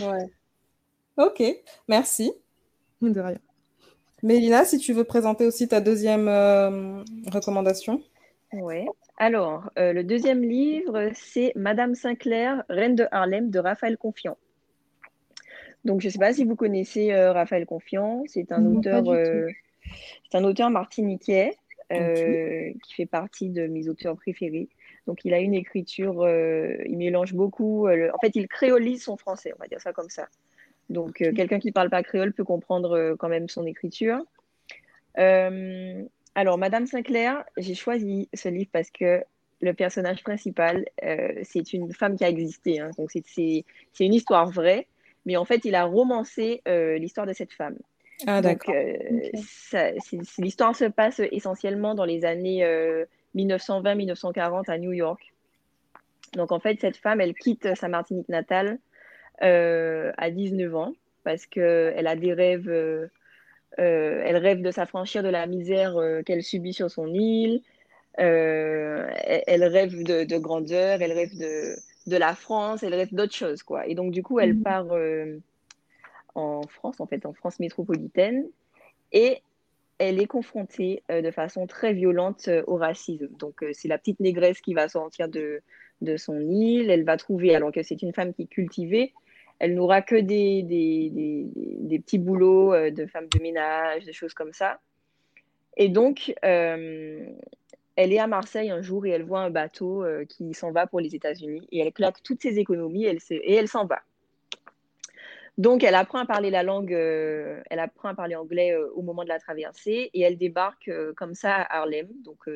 Ouais. 0.00 0.30
Ok, 1.16 1.42
merci. 1.88 2.32
De 3.00 3.20
rien. 3.20 3.38
Mélina, 4.22 4.64
si 4.64 4.78
tu 4.78 4.94
veux 4.94 5.04
présenter 5.04 5.46
aussi 5.46 5.68
ta 5.68 5.80
deuxième 5.80 6.28
euh, 6.28 7.02
recommandation. 7.30 8.02
Oui. 8.52 8.86
Alors, 9.18 9.70
euh, 9.78 9.92
le 9.92 10.02
deuxième 10.02 10.42
livre, 10.42 11.10
c'est 11.12 11.52
Madame 11.56 11.94
Sinclair, 11.94 12.64
Reine 12.70 12.96
de 12.96 13.06
Harlem 13.10 13.50
de 13.50 13.58
Raphaël 13.58 13.98
Confiant. 13.98 14.38
Donc, 15.84 16.00
je 16.00 16.06
ne 16.06 16.12
sais 16.12 16.18
pas 16.18 16.32
si 16.32 16.44
vous 16.44 16.56
connaissez 16.56 17.12
euh, 17.12 17.32
Raphaël 17.32 17.66
Confiant. 17.66 18.24
C'est 18.26 18.50
un 18.50 18.64
auteur, 18.64 19.04
c'est 19.04 20.38
un 20.38 20.44
auteur 20.44 20.70
martiniquais 20.70 21.56
qui 21.90 22.94
fait 22.94 23.06
partie 23.06 23.50
de 23.50 23.66
mes 23.66 23.88
auteurs 23.88 24.16
préférés. 24.16 24.68
Donc, 25.06 25.24
il 25.24 25.34
a 25.34 25.38
une 25.38 25.54
écriture, 25.54 26.26
il 26.28 26.96
mélange 26.96 27.34
beaucoup. 27.34 27.88
en 27.88 28.18
fait, 28.20 28.34
il 28.34 28.48
créolise 28.48 29.04
son 29.04 29.16
français, 29.16 29.52
on 29.54 29.60
va 29.60 29.68
dire 29.68 29.80
ça 29.80 29.92
comme 29.92 30.08
ça. 30.08 30.28
Donc, 30.90 31.22
euh, 31.22 31.32
quelqu'un 31.32 31.58
qui 31.58 31.68
ne 31.68 31.72
parle 31.72 31.90
pas 31.90 32.02
créole 32.02 32.32
peut 32.32 32.44
comprendre 32.44 32.96
euh, 32.96 33.16
quand 33.16 33.28
même 33.28 33.48
son 33.48 33.64
écriture. 33.66 34.18
Euh, 35.18 36.02
alors, 36.34 36.58
Madame 36.58 36.86
Sinclair, 36.86 37.44
j'ai 37.56 37.74
choisi 37.74 38.28
ce 38.34 38.48
livre 38.48 38.70
parce 38.72 38.90
que 38.90 39.22
le 39.60 39.72
personnage 39.72 40.22
principal, 40.22 40.84
c'est 41.42 41.72
une 41.72 41.94
femme 41.94 42.16
qui 42.16 42.24
a 42.24 42.28
existé. 42.28 42.80
Hein. 42.80 42.90
donc, 42.98 43.12
c'est 43.12 43.64
une 44.00 44.12
histoire 44.12 44.50
vraie. 44.50 44.88
Mais 45.26 45.38
en 45.38 45.46
fait, 45.46 45.64
il 45.64 45.74
a 45.74 45.84
romancé 45.84 46.60
l'histoire 46.66 47.26
de 47.26 47.32
cette 47.32 47.52
femme. 47.52 47.78
Ah, 48.26 48.42
d'accord. 48.42 48.74
L'histoire 50.38 50.76
se 50.76 50.84
passe 50.84 51.20
essentiellement 51.30 51.94
dans 51.94 52.04
les 52.04 52.26
années 52.26 52.62
1920-1940 53.34 54.70
à 54.70 54.78
New 54.78 54.92
York. 54.92 55.32
Donc, 56.34 56.52
en 56.52 56.60
fait, 56.60 56.80
cette 56.80 56.96
femme, 56.96 57.20
elle 57.20 57.34
quitte 57.34 57.74
sa 57.74 57.88
Martinique 57.88 58.28
natale 58.28 58.78
euh, 59.42 60.12
à 60.16 60.30
19 60.30 60.74
ans 60.74 60.92
parce 61.22 61.46
qu'elle 61.46 62.06
a 62.06 62.16
des 62.16 62.32
rêves. 62.32 62.68
Euh, 62.68 63.08
euh, 63.80 64.22
elle 64.24 64.36
rêve 64.36 64.62
de 64.62 64.70
s'affranchir 64.70 65.22
de 65.22 65.28
la 65.28 65.46
misère 65.46 65.96
qu'elle 66.24 66.42
subit 66.42 66.72
sur 66.72 66.90
son 66.90 67.12
île. 67.12 67.60
Elle, 68.16 69.64
rêve 69.64 70.04
de, 70.04 70.38
grandeur, 70.38 71.02
elle 71.02 71.12
rêve 71.12 71.36
de, 71.36 71.74
de 72.06 72.16
la 72.16 72.36
France, 72.36 72.84
elle 72.84 72.94
rêve 72.94 73.12
d'autres 73.12 73.34
choses. 73.34 73.64
Quoi. 73.64 73.88
Et 73.88 73.96
donc, 73.96 74.12
du 74.12 74.22
coup, 74.22 74.38
elle 74.38 74.54
mhm. 74.54 74.62
part 74.62 74.86
en 76.36 76.62
France, 76.68 77.00
en 77.00 77.06
fait, 77.06 77.26
en 77.26 77.32
France 77.32 77.58
métropolitaine. 77.58 78.46
Et 79.12 79.42
elle 79.98 80.20
est 80.20 80.26
confrontée 80.26 81.02
de 81.08 81.30
façon 81.30 81.66
très 81.66 81.92
violente 81.92 82.48
au 82.66 82.76
racisme. 82.76 83.28
Donc, 83.38 83.64
c'est 83.72 83.88
la 83.88 83.98
petite 83.98 84.20
négresse 84.20 84.60
qui 84.60 84.74
va 84.74 84.88
sortir 84.88 85.28
de, 85.28 85.62
de 86.00 86.16
son 86.16 86.40
île. 86.40 86.90
Elle 86.90 87.04
va 87.04 87.16
trouver, 87.16 87.54
alors 87.54 87.72
que 87.72 87.82
c'est 87.82 88.02
une 88.02 88.12
femme 88.12 88.34
qui 88.34 88.42
est 88.42 88.46
cultivée, 88.46 89.12
elle 89.58 89.74
n'aura 89.74 90.02
que 90.02 90.16
des, 90.16 90.62
des, 90.62 91.98
petits 91.98 92.18
boulots 92.18 92.74
euh, 92.74 92.90
de 92.90 93.06
femme 93.06 93.28
de 93.28 93.40
ménage, 93.40 94.04
des 94.04 94.12
choses 94.12 94.34
comme 94.34 94.52
ça. 94.52 94.80
Et 95.76 95.88
donc, 95.88 96.34
euh, 96.44 97.26
elle 97.96 98.12
est 98.12 98.18
à 98.18 98.26
Marseille 98.26 98.70
un 98.70 98.82
jour 98.82 99.06
et 99.06 99.10
elle 99.10 99.24
voit 99.24 99.40
un 99.40 99.50
bateau 99.50 100.04
euh, 100.04 100.24
qui 100.24 100.54
s'en 100.54 100.72
va 100.72 100.86
pour 100.86 101.00
les 101.00 101.14
États-Unis 101.14 101.66
et 101.70 101.80
elle 101.80 101.92
claque 101.92 102.22
toutes 102.22 102.42
ses 102.42 102.58
économies 102.58 103.06
et 103.06 103.52
elle 103.52 103.68
s'en 103.68 103.86
va. 103.86 104.00
Donc, 105.56 105.84
elle 105.84 105.94
apprend 105.94 106.18
à 106.18 106.26
parler 106.26 106.50
la 106.50 106.62
langue, 106.62 106.92
elle 106.92 107.78
apprend 107.78 108.08
à 108.08 108.14
parler 108.14 108.34
anglais 108.34 108.76
au 108.94 109.02
moment 109.02 109.22
de 109.22 109.28
la 109.28 109.38
traversée 109.38 110.10
et 110.12 110.20
elle 110.20 110.36
débarque 110.36 110.90
comme 111.14 111.34
ça 111.34 111.54
à 111.54 111.78
Harlem, 111.78 112.08
donc 112.24 112.48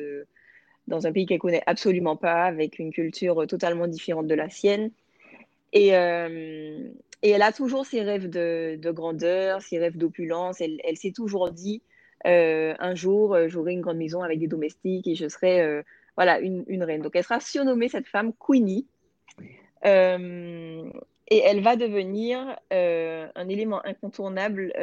dans 0.89 1.07
un 1.07 1.13
pays 1.13 1.25
qu'elle 1.25 1.39
connaît 1.39 1.63
absolument 1.65 2.17
pas, 2.17 2.43
avec 2.43 2.79
une 2.79 2.91
culture 2.91 3.47
totalement 3.47 3.87
différente 3.87 4.27
de 4.27 4.35
la 4.35 4.49
sienne. 4.49 4.91
Et, 5.71 5.95
euh, 5.95 6.89
elle 7.21 7.41
a 7.41 7.51
toujours 7.51 7.85
ses 7.85 8.01
rêves 8.01 8.29
de, 8.29 8.77
de 8.81 8.91
grandeur, 8.91 9.61
ses 9.61 9.77
rêves 9.77 9.97
d'opulence. 9.97 10.61
Elle, 10.61 10.97
s'est 10.97 11.11
toujours 11.11 11.51
dit 11.51 11.81
euh, 12.25 12.73
un 12.79 12.95
jour, 12.95 13.35
euh, 13.35 13.47
j'aurai 13.49 13.73
une 13.73 13.81
grande 13.81 13.97
maison 13.97 14.21
avec 14.21 14.39
des 14.39 14.47
domestiques 14.47 15.07
et 15.07 15.15
je 15.15 15.27
serai 15.27 15.83
voilà, 16.15 16.39
une, 16.39 16.83
reine. 16.83 17.01
Donc, 17.01 17.15
elle 17.15 17.23
sera 17.23 17.39
surnommée 17.39 17.89
cette 17.89 18.07
femme 18.07 18.33
Queenie. 18.33 18.87
Et 21.29 21.39
elle 21.39 21.61
va 21.61 21.75
devenir 21.75 22.57
un 22.71 23.49
élément 23.49 23.85
incontournable 23.85 24.73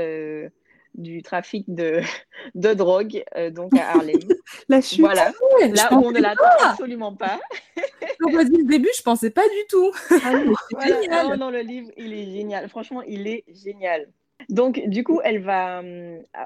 du 0.97 1.23
trafic 1.23 1.65
de, 1.69 2.01
de 2.55 2.75
drogue 2.75 3.25
donc 3.53 3.77
à 3.77 3.91
Harlem. 3.91 4.19
la 4.69 4.81
chute. 4.81 5.01
Voilà. 5.01 5.33
Là 5.61 5.89
où 5.93 6.07
on 6.07 6.11
ne 6.11 6.21
l'attend 6.21 6.45
absolument 6.63 7.15
pas. 7.15 7.41
On 8.25 8.45
dit 8.45 8.57
le 8.57 8.65
début, 8.65 8.89
je 8.97 9.03
pensais 9.03 9.31
pas 9.31 9.43
du 9.43 9.67
tout. 9.69 9.93
Ah, 10.11 10.87
génial. 10.87 11.39
dans 11.39 11.51
le 11.51 11.61
livre, 11.61 11.91
il 11.97 12.13
est 12.13 12.33
génial. 12.33 12.69
Franchement, 12.69 13.03
il 13.03 13.29
est 13.29 13.45
génial. 13.49 14.09
Donc, 14.49 14.81
du 14.87 15.05
coup, 15.05 15.21
elle 15.23 15.43
va, 15.43 15.83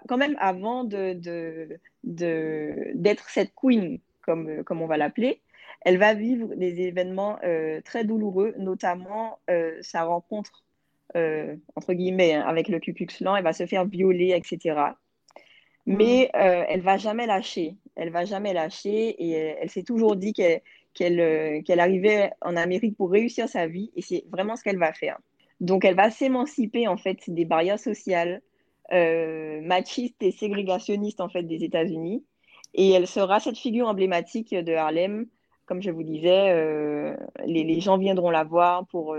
quand 0.08 0.16
même, 0.16 0.36
avant 0.40 0.84
de, 0.84 1.14
de, 1.14 1.78
d'être 2.94 3.28
cette 3.28 3.52
queen, 3.54 3.98
comme, 4.22 4.64
comme 4.64 4.82
on 4.82 4.86
va 4.86 4.96
l'appeler, 4.96 5.42
elle 5.82 5.98
va 5.98 6.14
vivre 6.14 6.54
des 6.54 6.80
événements 6.82 7.38
euh, 7.42 7.80
très 7.82 8.04
douloureux, 8.04 8.54
notamment 8.58 9.38
euh, 9.48 9.78
sa 9.80 10.04
rencontre 10.04 10.64
euh, 11.16 11.56
entre 11.74 11.92
guillemets, 11.92 12.34
hein, 12.34 12.44
avec 12.46 12.68
le 12.68 12.78
Ku 12.78 12.92
Klux 12.92 13.08
elle 13.20 13.42
va 13.42 13.52
se 13.52 13.66
faire 13.66 13.84
violer, 13.84 14.32
etc. 14.36 14.94
Mais 15.86 16.30
euh, 16.36 16.64
elle 16.68 16.82
va 16.82 16.98
jamais 16.98 17.26
lâcher. 17.26 17.76
Elle 17.96 18.10
va 18.10 18.24
jamais 18.24 18.52
lâcher 18.52 19.08
et 19.18 19.30
elle, 19.32 19.70
s'est 19.70 19.82
toujours 19.82 20.14
dit 20.14 20.32
qu'elle 20.32 20.62
qu'elle 20.94 21.80
arrivait 21.80 22.30
en 22.40 22.56
Amérique 22.56 22.96
pour 22.96 23.10
réussir 23.10 23.48
sa 23.48 23.66
vie 23.66 23.90
et 23.96 24.02
c'est 24.02 24.24
vraiment 24.30 24.56
ce 24.56 24.62
qu'elle 24.62 24.78
va 24.78 24.92
faire. 24.92 25.18
Donc 25.60 25.84
elle 25.84 25.96
va 25.96 26.10
s'émanciper 26.10 26.86
en 26.86 26.96
fait 26.96 27.18
des 27.28 27.44
barrières 27.44 27.78
sociales 27.78 28.42
machistes 28.92 30.22
et 30.22 30.32
ségrégationnistes 30.32 31.20
en 31.20 31.28
fait 31.28 31.44
des 31.44 31.64
États-Unis 31.64 32.24
et 32.74 32.90
elle 32.90 33.06
sera 33.06 33.40
cette 33.40 33.58
figure 33.58 33.88
emblématique 33.88 34.54
de 34.54 34.72
Harlem. 34.74 35.26
Comme 35.70 35.82
je 35.82 35.92
vous 35.92 36.02
disais, 36.02 37.16
les, 37.46 37.62
les, 37.62 37.80
gens 37.80 37.96
viendront 37.96 38.30
la 38.30 38.42
voir 38.42 38.88
pour 38.88 39.16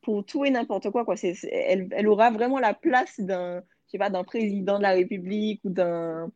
pour 0.00 0.24
tout 0.24 0.44
et 0.44 0.50
n'importe 0.50 0.90
quoi. 0.90 1.04
quoi. 1.04 1.16
elle, 1.50 1.88
elle, 1.90 2.06
aura 2.06 2.30
vraiment 2.30 2.60
la 2.60 2.72
place 2.72 3.18
d'un, 3.18 3.62
d'un 3.92 4.22
président 4.22 4.78
de 4.78 4.82
la 4.82 4.92
République 4.92 5.60
ou 5.64 5.70
d'un, 5.70 6.30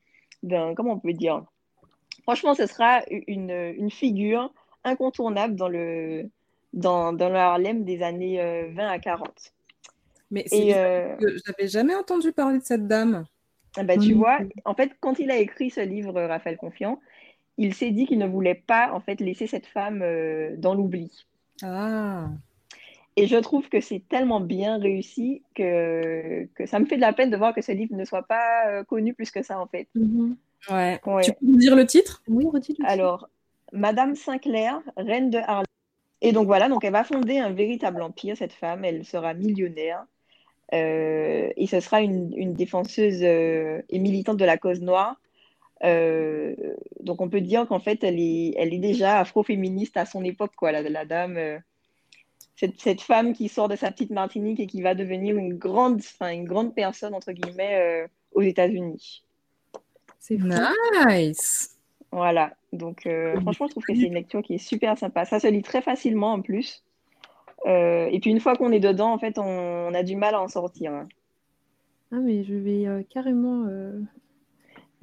comment 0.75 0.95
on 0.95 0.99
peut 0.99 1.13
dire? 1.13 1.45
Franchement, 2.25 2.55
ce 2.55 2.67
sera 2.67 3.03
une, 3.09 3.53
une 3.79 3.91
figure 3.91 4.53
incontournable 4.83 5.55
dans 5.55 5.69
le, 5.69 6.29
dans, 6.73 7.13
dans 7.13 7.29
le 7.29 7.37
Harlem 7.37 7.85
des 7.85 8.03
années 8.03 8.39
20 8.75 8.85
euh, 8.85 8.89
à 8.89 8.99
40. 8.99 9.31
Mais 10.31 10.45
c'est 10.47 10.77
euh, 10.77 11.15
que 11.17 11.37
j'avais 11.45 11.69
jamais 11.69 11.95
entendu 11.95 12.33
parler 12.33 12.59
de 12.59 12.65
cette 12.65 12.87
dame. 12.87 13.27
Ah 13.77 13.85
bah, 13.85 13.97
tu 13.97 14.15
vois, 14.15 14.39
en 14.67 14.75
fait, 14.75 14.93
quand 15.01 15.19
il 15.19 15.31
a 15.31 15.37
écrit 15.37 15.71
ce 15.71 15.81
livre, 15.81 16.21
Raphaël 16.21 16.57
Confiant, 16.59 17.01
il 17.59 17.75
s'est 17.75 17.91
dit 17.91 18.07
qu'il 18.07 18.19
ne 18.19 18.27
voulait 18.27 18.63
pas 18.67 18.93
en 18.93 19.01
fait 19.01 19.21
laisser 19.21 19.47
cette 19.47 19.67
femme 19.67 20.01
euh, 20.03 20.57
dans 20.57 20.75
l'oubli. 20.75 21.27
Ah. 21.63 22.29
Et 23.17 23.27
je 23.27 23.37
trouve 23.37 23.69
que 23.69 23.81
c'est 23.81 24.03
tellement 24.09 24.41
bien 24.41 24.79
réussi 24.79 25.43
que, 25.55 26.49
que 26.55 26.67
ça 26.67 26.79
me 26.79 26.87
fait 26.87 26.97
de 26.97 27.03
la 27.03 27.13
peine 27.13 27.31
de 27.31 27.37
voir 27.37 27.55
que 27.55 27.61
ce 27.61 27.73
livre 27.73 27.95
ne 27.95 28.05
soit 28.05 28.23
pas 28.23 28.67
euh, 28.69 28.85
connu 28.85 29.13
plus 29.13 29.31
que 29.31 29.43
ça, 29.43 29.61
en 29.61 29.67
fait. 29.67 29.89
Mhm. 29.95 30.37
ouais. 30.71 30.99
Tu 31.23 31.33
peux 31.33 31.47
nous 31.47 31.59
dire 31.59 31.77
le 31.77 31.85
titre? 31.85 32.23
Oui, 32.27 32.47
le 32.53 32.87
Alors, 32.87 33.29
Madame 33.73 34.15
Sinclair, 34.15 34.81
reine 34.97 35.31
de 35.31 35.39
Harlem. 35.39 35.67
Et 36.23 36.33
donc 36.33 36.47
voilà, 36.47 36.69
donc 36.69 36.85
elle 36.85 36.93
va 36.93 37.05
fonder 37.05 37.39
un 37.39 37.51
véritable 37.51 38.01
empire, 38.01 38.37
cette 38.37 38.53
femme. 38.53 38.85
Elle 38.85 39.05
sera 39.05 39.35
millionnaire. 39.35 40.07
Euh, 40.73 41.51
et 41.57 41.67
ce 41.67 41.81
sera 41.81 42.01
une, 42.01 42.33
une 42.35 42.55
défenseuse 42.55 43.23
euh, 43.23 43.83
et 43.91 43.99
militante 43.99 44.39
de 44.39 44.45
la 44.45 44.57
cause 44.57 44.81
noire. 44.81 45.21
Euh, 45.85 46.55
donc 47.01 47.21
on 47.21 47.29
peut 47.29 47.41
dire 47.41 47.67
qu'en 47.67 47.81
fait, 47.81 48.05
elle 48.05 48.21
est, 48.21 48.55
elle 48.57 48.73
est 48.73 48.79
déjà 48.79 49.19
afroféministe 49.19 49.97
à 49.97 50.07
son 50.07 50.25
époque, 50.25 50.53
quoi, 50.57 50.73
la, 50.73 50.83
la 50.83 51.05
dame. 51.05 51.39
Cette, 52.57 52.81
cette, 52.81 53.01
femme 53.01 53.33
qui 53.33 53.49
sort 53.49 53.69
de 53.69 53.77
sa 53.77 53.91
petite 53.91 54.11
Martinique 54.11 54.61
et 54.61 54.67
qui 54.67 54.83
va 54.83 54.95
devenir 54.95 55.37
une 55.37 55.55
grande, 55.55 56.01
une 56.21 56.45
grande 56.45 56.75
personne, 56.75 57.15
entre 57.15 57.33
guillemets, 57.33 58.07
aux 58.33 58.43
États-Unis. 58.43 59.25
C'est 60.21 60.39
nice. 60.39 61.77
Voilà. 62.13 62.55
Donc, 62.73 63.09
franchement, 63.41 63.67
je 63.67 63.71
trouve 63.73 63.85
que 63.85 63.95
c'est 63.95 64.03
une 64.03 64.15
lecture 64.15 64.43
qui 64.43 64.55
est 64.55 64.59
super 64.59 64.97
sympa. 64.97 65.25
Ça 65.25 65.41
se 65.41 65.49
lit 65.49 65.63
très 65.63 65.83
facilement 65.83 66.35
en 66.35 66.43
plus. 66.43 66.85
Euh, 67.67 68.09
et 68.11 68.19
puis 68.19 68.31
une 68.31 68.41
fois 68.41 68.57
qu'on 68.57 68.73
est 68.73 68.81
dedans, 68.81 69.13
en 69.13 69.19
fait, 69.19 69.39
on, 69.39 69.95
a 69.95 70.03
du 70.03 70.17
mal 70.17 70.35
à 70.35 70.41
en 70.41 70.49
sortir. 70.49 70.93
Hein. 70.93 71.09
Ah, 72.11 72.17
mais 72.17 72.45
je 72.45 72.55
vais 72.55 72.87
euh, 72.87 73.03
carrément 73.09 73.67
euh, 73.69 74.01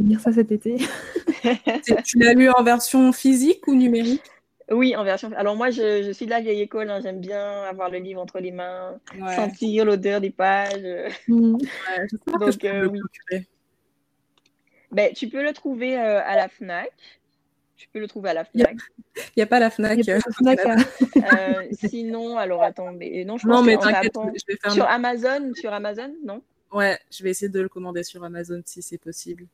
lire 0.04 0.20
ça 0.20 0.32
cet 0.32 0.52
été. 0.52 0.78
tu 2.06 2.20
l'as 2.20 2.34
lu 2.34 2.50
en 2.50 2.64
version 2.64 3.12
physique 3.12 3.68
ou 3.68 3.76
numérique? 3.76 4.24
Oui, 4.72 4.96
en 4.96 5.04
version. 5.04 5.32
Alors 5.36 5.56
moi, 5.56 5.72
je, 5.72 6.12
suis 6.12 6.26
de 6.26 6.32
la 6.32 6.42
vieille 6.42 6.62
école. 6.62 6.90
Hein. 6.90 7.00
J'aime 7.02 7.20
bien 7.20 7.64
avoir 7.64 7.90
le 7.90 7.98
livre 7.98 8.22
entre 8.22 8.40
les 8.40 8.52
mains, 8.52 9.00
sentir 9.36 9.86
l'odeur 9.86 10.22
des 10.22 10.32
pages. 10.32 10.82
Mmh. 11.28 11.58
Donc 12.40 12.56
oui. 12.64 13.40
Ben, 14.92 15.14
tu 15.14 15.30
peux 15.30 15.44
le 15.44 15.54
trouver 15.54 15.96
à 15.96 16.36
la 16.36 16.50
Fnac 16.50 16.92
tu 17.80 17.88
peux 17.88 18.00
le 18.00 18.08
trouver 18.08 18.30
à 18.32 18.34
la 18.34 18.44
Fnac. 18.44 18.76
Il 19.16 19.22
n'y 19.38 19.44
a, 19.44 19.48
pas 19.48 19.60
la 19.60 19.70
Fnac. 19.70 20.00
Hein. 20.10 20.20
Euh, 21.16 21.64
sinon, 21.72 22.38
alors 22.38 22.62
attendez. 22.62 23.24
Non, 23.24 23.38
je 23.38 23.48
pense 23.48 23.56
non, 23.56 23.64
mais 23.64 23.78
t'inquiète, 23.78 24.14
je 24.16 24.46
vais 24.48 24.58
faire 24.62 24.72
sur 24.74 24.86
Amazon, 24.86 25.54
sur 25.56 25.72
Amazon, 25.72 26.14
non? 26.26 26.42
Ouais, 26.74 27.00
je 27.10 27.24
vais 27.24 27.30
essayer 27.30 27.48
de 27.48 27.62
le 27.62 27.70
commander 27.70 28.04
sur 28.04 28.22
Amazon 28.24 28.62
si 28.66 28.82
c'est 28.82 28.98
possible. 28.98 29.46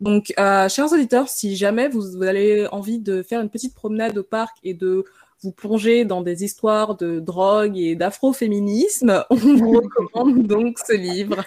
Donc, 0.00 0.32
euh, 0.38 0.68
chers 0.68 0.92
auditeurs, 0.92 1.28
si 1.28 1.56
jamais 1.56 1.88
vous, 1.88 2.22
avez 2.22 2.66
envie 2.68 2.98
de 2.98 3.22
faire 3.22 3.40
une 3.40 3.50
petite 3.50 3.74
promenade 3.74 4.16
au 4.18 4.22
parc 4.22 4.56
et 4.62 4.74
de 4.74 5.04
vous 5.42 5.52
plonger 5.52 6.04
dans 6.04 6.22
des 6.22 6.44
histoires 6.44 6.96
de 6.96 7.18
drogue 7.18 7.78
et 7.78 7.94
d'afroféminisme, 7.94 9.24
on 9.30 9.34
vous 9.34 9.72
recommande 9.80 10.46
donc 10.46 10.78
ce 10.78 10.94
livre. 10.94 11.44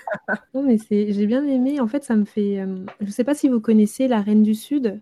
non, 0.53 0.63
mais 0.63 0.77
j'ai 0.89 1.25
bien 1.25 1.45
aimé. 1.45 1.79
En 1.79 1.87
fait, 1.87 2.03
ça 2.03 2.15
me 2.15 2.25
fait. 2.25 2.59
Euh, 2.59 2.85
je 2.99 3.05
ne 3.05 3.11
sais 3.11 3.23
pas 3.23 3.35
si 3.35 3.49
vous 3.49 3.59
connaissez 3.59 4.07
La 4.07 4.21
Reine 4.21 4.43
du 4.43 4.55
Sud. 4.55 5.01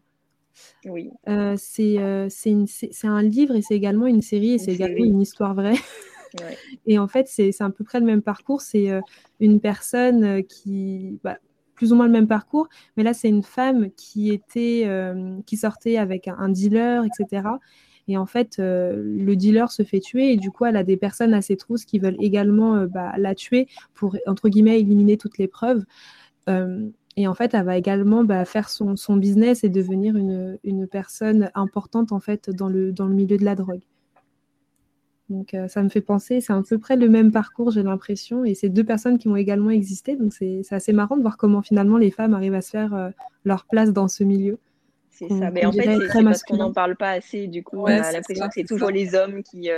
Oui. 0.86 1.12
Euh, 1.28 1.56
euh, 1.80 2.28
c'est 2.30 3.08
un 3.08 3.22
livre 3.22 3.56
et 3.56 3.62
c'est 3.62 3.76
également 3.76 4.08
une 4.08 4.22
série 4.22 4.54
et 4.54 4.58
c'est 4.58 4.74
également 4.74 5.04
une 5.04 5.22
histoire 5.22 5.54
vraie. 5.54 5.76
Et 6.86 6.98
en 6.98 7.10
fait, 7.10 7.28
c'est 7.28 7.52
à 7.60 7.70
peu 7.70 7.84
près 7.84 8.00
le 8.00 8.06
même 8.06 8.22
parcours. 8.22 8.62
C'est 8.62 8.90
euh, 8.90 9.02
une 9.42 9.60
personne 9.60 10.42
qui, 10.46 11.20
bah, 11.26 11.38
plus 11.82 11.92
ou 11.92 11.96
moins 11.96 12.06
le 12.06 12.12
même 12.12 12.28
parcours, 12.28 12.70
mais 12.96 13.02
là, 13.02 13.12
c'est 13.12 13.28
une 13.28 13.42
femme 13.42 13.90
qui 13.98 14.30
était, 14.30 14.88
qui 15.48 15.58
sortait 15.58 15.98
avec 15.98 16.28
un, 16.28 16.48
dealer, 16.48 17.04
etc. 17.06 17.48
Et 18.08 18.18
en 18.18 18.28
fait, 18.28 18.58
le 18.60 19.34
dealer 19.34 19.72
se 19.72 19.82
fait 19.82 20.00
tuer 20.00 20.34
et 20.34 20.38
du 20.38 20.52
coup, 20.52 20.66
elle 20.66 20.78
a 20.78 20.84
des 20.84 20.96
personnes 20.96 21.34
à 21.34 21.42
ses 21.42 21.58
trousses 21.58 21.86
qui 21.86 21.98
veulent 21.98 22.18
également 22.20 22.86
bah, 22.86 23.14
la 23.18 23.34
tuer 23.34 23.68
pour, 23.96 24.16
entre 24.28 24.48
guillemets, 24.48 24.80
éliminer 24.80 25.18
toutes 25.18 25.40
les 25.40 25.48
preuves. 25.48 25.84
Et 27.18 27.28
en 27.28 27.34
fait, 27.34 27.56
elle 27.56 27.66
va 27.66 27.78
également 27.78 28.24
bah, 28.24 28.46
faire 28.46 28.70
son, 28.70 28.96
son, 28.96 29.18
business 29.18 29.64
et 29.64 29.70
devenir 29.70 30.16
une, 30.16 30.60
une, 30.64 30.88
personne 30.88 31.50
importante 31.56 32.12
en 32.12 32.20
fait 32.20 32.52
dans 32.52 32.70
le, 32.70 32.92
dans 32.94 33.08
le 33.08 33.16
milieu 33.16 33.38
de 33.38 33.44
la 33.44 33.56
drogue. 33.56 33.82
Donc 35.32 35.54
euh, 35.54 35.68
ça 35.68 35.82
me 35.82 35.90
fait 35.90 36.02
penser, 36.02 36.42
c'est 36.42 36.54
à 36.54 36.62
peu 36.62 36.78
près 36.78 36.96
le 36.96 37.10
même 37.10 37.32
parcours, 37.32 37.72
j'ai 37.72 37.84
l'impression, 37.84 38.46
et 38.46 38.54
c'est 38.54 38.70
deux 38.70 38.84
personnes 38.84 39.18
qui 39.18 39.28
ont 39.28 39.36
également 39.36 39.72
existé. 39.72 40.16
Donc 40.16 40.34
c'est 40.34 40.62
assez 40.72 40.94
marrant 40.94 41.18
de 41.18 41.22
voir 41.22 41.38
comment 41.38 41.62
finalement 41.62 41.98
les 41.98 42.12
femmes 42.12 42.34
arrivent 42.34 42.54
à 42.54 42.62
se 42.62 42.70
faire 42.72 42.94
euh, 42.94 43.10
leur 43.46 43.66
place 43.66 43.92
dans 43.92 44.08
ce 44.08 44.24
milieu. 44.24 44.60
C'est 45.30 45.40
ça. 45.40 45.52
Mais 45.52 45.66
en 45.66 45.72
fait, 45.72 46.00
c'est 46.12 46.24
parce 46.24 46.44
qu'on 46.44 46.58
n'en 46.58 46.74
parle 46.74 46.96
pas 46.96 47.12
assez. 47.12 47.48
Du 47.48 47.64
coup, 47.64 47.82
on 47.82 47.86
a 47.86 48.12
l'impression 48.12 48.48
que 48.48 48.54
c'est 48.56 48.64
toujours 48.64 48.90
les 48.90 49.14
hommes 49.14 49.44
qui, 49.44 49.70
euh, 49.70 49.78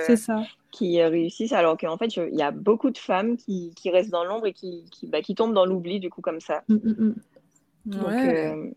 qui 0.72 1.02
euh, 1.02 1.10
réussissent, 1.10 1.52
alors 1.52 1.78
qu'en 1.78 1.98
fait, 1.98 2.16
il 2.16 2.36
y 2.36 2.42
a 2.42 2.52
beaucoup 2.52 2.92
de 2.92 2.98
femmes 2.98 3.36
qui, 3.36 3.74
qui 3.76 3.89
restent 3.89 4.12
dans 4.12 4.24
l'ombre 4.24 4.48
et 4.48 4.54
qui, 4.54 4.86
qui, 4.89 5.08
bah, 5.08 5.22
qui, 5.22 5.36
tombent 5.36 5.54
dans 5.54 5.66
l'oubli, 5.66 6.00
du 6.00 6.10
coup, 6.10 6.22
comme 6.22 6.39
ça. 6.39 6.63
Mm, 6.70 6.76
mm, 6.76 6.96
mm. 6.98 7.16
Euh, 8.08 8.70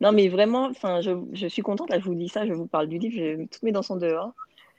non, 0.00 0.10
mais 0.12 0.28
vraiment, 0.28 0.72
je, 0.72 1.16
je 1.32 1.46
suis 1.46 1.62
contente. 1.62 1.90
Là, 1.90 2.00
je 2.00 2.04
vous 2.04 2.14
dis 2.14 2.28
ça, 2.28 2.44
je 2.44 2.52
vous 2.52 2.66
parle 2.66 2.88
du 2.88 2.98
livre, 2.98 3.14
je 3.16 3.44
tout 3.44 3.60
mets 3.62 3.72
dans 3.72 3.82
son 3.82 3.96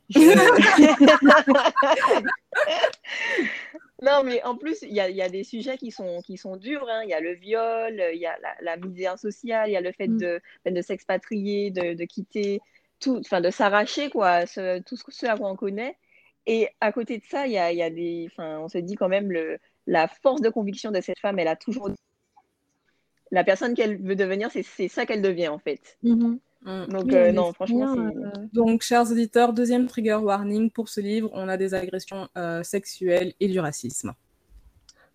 Non, 4.02 4.24
mais 4.24 4.42
en 4.44 4.56
plus, 4.56 4.82
il 4.84 4.94
y 4.94 5.02
a, 5.02 5.10
y 5.10 5.22
a, 5.22 5.28
des 5.28 5.44
sujets 5.44 5.78
qui 5.78 5.92
sont, 5.92 6.22
qui 6.22 6.38
sont 6.38 6.56
durs. 6.56 6.88
Hein. 6.90 7.02
Il 7.04 7.10
y 7.10 7.14
a 7.14 7.20
le 7.20 7.34
viol, 7.34 8.02
il 8.14 8.20
y 8.20 8.26
a 8.26 8.38
la, 8.40 8.56
la 8.62 8.78
misère 8.78 9.20
sociale, 9.20 9.70
il 9.70 9.74
y 9.74 9.76
a 9.76 9.82
le 9.82 9.92
fait 9.92 10.08
mm. 10.08 10.18
de, 10.18 10.42
ben, 10.64 10.74
de 10.74 10.82
s'expatrier, 10.82 11.70
de, 11.72 11.96
de, 11.96 12.06
quitter, 12.06 12.62
tout, 13.02 13.20
de 13.20 13.50
s'arracher, 13.50 14.10
quoi, 14.10 14.46
ce, 14.46 14.80
tout 14.84 14.96
ce, 14.96 15.26
à 15.26 15.36
quoi 15.36 15.50
on 15.50 15.58
connaît. 15.58 15.98
Et 16.46 16.70
à 16.80 16.94
côté 16.94 17.18
de 17.18 17.26
ça, 17.26 17.46
il 17.46 17.54
y 17.54 17.58
a, 17.58 17.74
y 17.74 17.82
a 17.82 17.90
des, 17.90 18.30
on 18.38 18.70
se 18.70 18.78
dit 18.78 18.96
quand 18.96 19.10
même 19.10 19.32
le, 19.32 19.60
la 19.86 20.08
force 20.08 20.42
de 20.42 20.50
conviction 20.50 20.92
de 20.92 21.02
cette 21.02 21.20
femme, 21.20 21.38
elle 21.38 21.50
a 21.50 21.58
toujours 21.58 21.90
la 23.32 23.44
personne 23.44 23.76
qu'elle 23.76 24.02
veut 24.02 24.16
devenir, 24.16 24.50
c'est 24.52 24.88
ça 24.88 25.06
qu'elle 25.06 25.22
devient 25.22 25.50
en 25.50 25.60
fait. 25.60 25.98
Mm-hmm. 26.04 26.28
Mm. 26.28 26.40
Donc, 26.66 27.14
euh, 27.14 27.32
non, 27.32 27.54
franchement, 27.54 27.96
euh, 27.96 28.12
Donc, 28.54 28.82
chers 28.82 29.10
auditeurs, 29.12 29.54
deuxième 29.54 29.88
trigger 29.88 30.16
warning 30.16 30.70
pour 30.70 30.90
ce 30.90 31.00
livre, 31.00 31.30
on 31.34 31.48
a 31.48 31.56
des 31.56 31.74
agressions 31.74 32.28
euh, 32.38 32.64
sexuelles 32.64 33.34
et 33.40 33.48
du 33.48 33.60
racisme. 33.60 34.14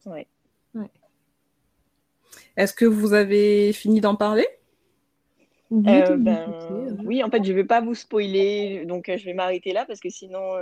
Ouais. 0.07 0.26
Est-ce 2.57 2.72
que 2.72 2.85
vous 2.85 3.12
avez 3.12 3.72
fini 3.72 4.00
d'en 4.00 4.16
parler? 4.16 4.46
Ben, 5.70 6.22
Oui, 7.04 7.22
en 7.22 7.30
fait, 7.30 7.44
je 7.44 7.50
ne 7.50 7.57
vais 7.57 7.64
pas 7.64 7.80
vous 7.80 7.94
spoiler, 7.94 8.85
donc 8.87 9.11
je 9.14 9.24
vais 9.24 9.35
m'arrêter 9.35 9.72
là 9.72 9.85
parce 9.85 10.00
que 10.00 10.09
sinon. 10.09 10.54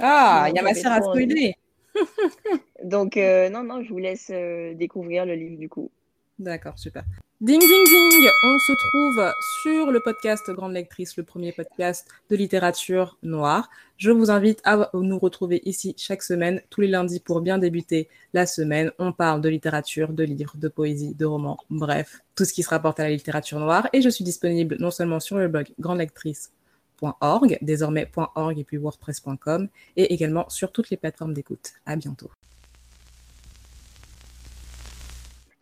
Ah, 0.00 0.46
il 0.48 0.56
y 0.56 0.58
a 0.58 0.62
ma 0.62 0.74
sœur 0.74 0.92
à 0.92 1.02
spoiler. 1.02 1.54
donc, 2.84 3.16
non, 3.16 3.62
non, 3.62 3.82
je 3.82 3.88
vous 3.90 3.98
laisse 3.98 4.30
découvrir 4.30 5.26
le 5.26 5.34
livre 5.34 5.58
du 5.58 5.68
coup. 5.68 5.90
D'accord, 6.38 6.78
super. 6.78 7.04
Ding, 7.42 7.58
ding, 7.58 7.68
ding 7.68 8.28
On 8.44 8.58
se 8.60 8.72
trouve 8.72 9.32
sur 9.64 9.90
le 9.90 9.98
podcast 9.98 10.48
Grande 10.52 10.74
Lectrice, 10.74 11.16
le 11.16 11.24
premier 11.24 11.50
podcast 11.50 12.06
de 12.30 12.36
littérature 12.36 13.18
noire. 13.24 13.68
Je 13.96 14.12
vous 14.12 14.30
invite 14.30 14.60
à 14.62 14.88
nous 14.94 15.18
retrouver 15.18 15.60
ici 15.64 15.92
chaque 15.98 16.22
semaine, 16.22 16.62
tous 16.70 16.82
les 16.82 16.86
lundis, 16.86 17.18
pour 17.18 17.40
bien 17.40 17.58
débuter 17.58 18.08
la 18.32 18.46
semaine. 18.46 18.92
On 19.00 19.10
parle 19.12 19.40
de 19.40 19.48
littérature, 19.48 20.12
de 20.12 20.22
livres, 20.22 20.56
de 20.56 20.68
poésie, 20.68 21.16
de 21.16 21.24
romans, 21.24 21.58
bref, 21.68 22.22
tout 22.36 22.44
ce 22.44 22.52
qui 22.52 22.62
se 22.62 22.68
rapporte 22.68 23.00
à 23.00 23.02
la 23.02 23.10
littérature 23.10 23.58
noire. 23.58 23.88
Et 23.92 24.02
je 24.02 24.08
suis 24.08 24.22
disponible 24.22 24.76
non 24.78 24.92
seulement 24.92 25.18
sur 25.18 25.36
le 25.36 25.48
blog 25.48 25.66
grandelectrice.org, 25.80 27.58
désormais 27.60 28.08
.org 28.36 28.56
et 28.56 28.62
puis 28.62 28.78
wordpress.com, 28.78 29.66
et 29.96 30.14
également 30.14 30.48
sur 30.48 30.70
toutes 30.70 30.90
les 30.90 30.96
plateformes 30.96 31.34
d'écoute. 31.34 31.72
À 31.86 31.96
bientôt. 31.96 32.30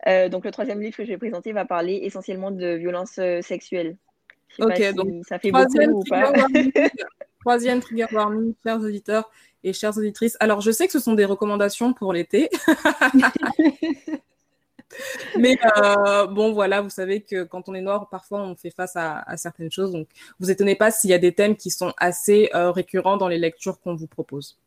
Euh, 0.07 0.29
donc 0.29 0.45
le 0.45 0.51
troisième 0.51 0.81
livre 0.81 0.95
que 0.95 1.03
je 1.03 1.09
vais 1.09 1.17
présenter 1.17 1.51
va 1.51 1.65
parler 1.65 1.99
essentiellement 2.03 2.51
de 2.51 2.75
violence 2.75 3.17
euh, 3.19 3.41
sexuelle. 3.41 3.97
Ok, 4.59 4.93
donc 4.93 5.25
ça 5.27 5.39
fait 5.39 5.51
beaucoup 5.51 5.99
ou 5.99 6.03
pas. 6.03 6.33
troisième 7.39 7.79
trigger 7.79 8.07
warning, 8.11 8.53
chers 8.63 8.79
auditeurs 8.79 9.31
et 9.63 9.73
chères 9.73 9.97
auditrices. 9.97 10.37
Alors 10.39 10.61
je 10.61 10.71
sais 10.71 10.87
que 10.87 10.93
ce 10.93 10.99
sont 10.99 11.13
des 11.13 11.25
recommandations 11.25 11.93
pour 11.93 12.13
l'été. 12.13 12.49
Mais 15.39 15.57
euh, 15.77 16.27
bon, 16.27 16.51
voilà, 16.51 16.81
vous 16.81 16.89
savez 16.89 17.21
que 17.21 17.43
quand 17.43 17.69
on 17.69 17.73
est 17.73 17.81
noir, 17.81 18.09
parfois 18.09 18.41
on 18.41 18.57
fait 18.57 18.71
face 18.71 18.97
à, 18.97 19.23
certaines 19.37 19.71
choses. 19.71 19.93
Donc, 19.93 20.09
vous 20.39 20.51
étonnez 20.51 20.75
pas 20.75 20.91
s'il 20.91 21.11
y 21.11 21.13
a 21.13 21.17
des 21.17 21.31
thèmes 21.31 21.55
qui 21.55 21.69
sont 21.69 21.93
assez 21.95 22.49
récurrents 22.53 23.15
dans 23.15 23.29
les 23.29 23.37
lectures 23.37 23.79
qu'on 23.79 23.95
vous 23.95 24.07
propose. 24.07 24.59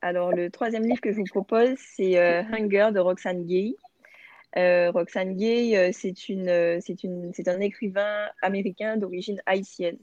Alors, 0.00 0.30
le 0.30 0.48
troisième 0.48 0.84
livre 0.84 1.00
que 1.00 1.10
je 1.10 1.16
vous 1.16 1.24
propose, 1.24 1.74
c'est 1.96 2.16
Hunger 2.20 2.90
de 2.92 3.00
Roxane 3.00 3.44
Gay. 3.46 3.74
Euh, 4.56 4.90
Roxane 4.90 5.36
Gay, 5.36 5.76
euh, 5.76 5.90
c'est 5.92 6.28
une, 6.28 6.48
euh, 6.48 6.78
c'est 6.80 7.04
une, 7.04 7.32
c'est 7.34 7.48
un 7.48 7.60
écrivain 7.60 8.28
américain 8.42 8.96
d'origine 8.96 9.40
haïtienne 9.46 9.98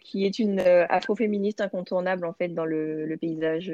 qui 0.00 0.24
est 0.24 0.38
une 0.38 0.60
afroféministe 0.60 1.60
incontournable 1.60 2.24
en 2.24 2.32
fait 2.32 2.48
dans 2.48 2.64
le, 2.64 3.04
le 3.04 3.16
paysage 3.18 3.70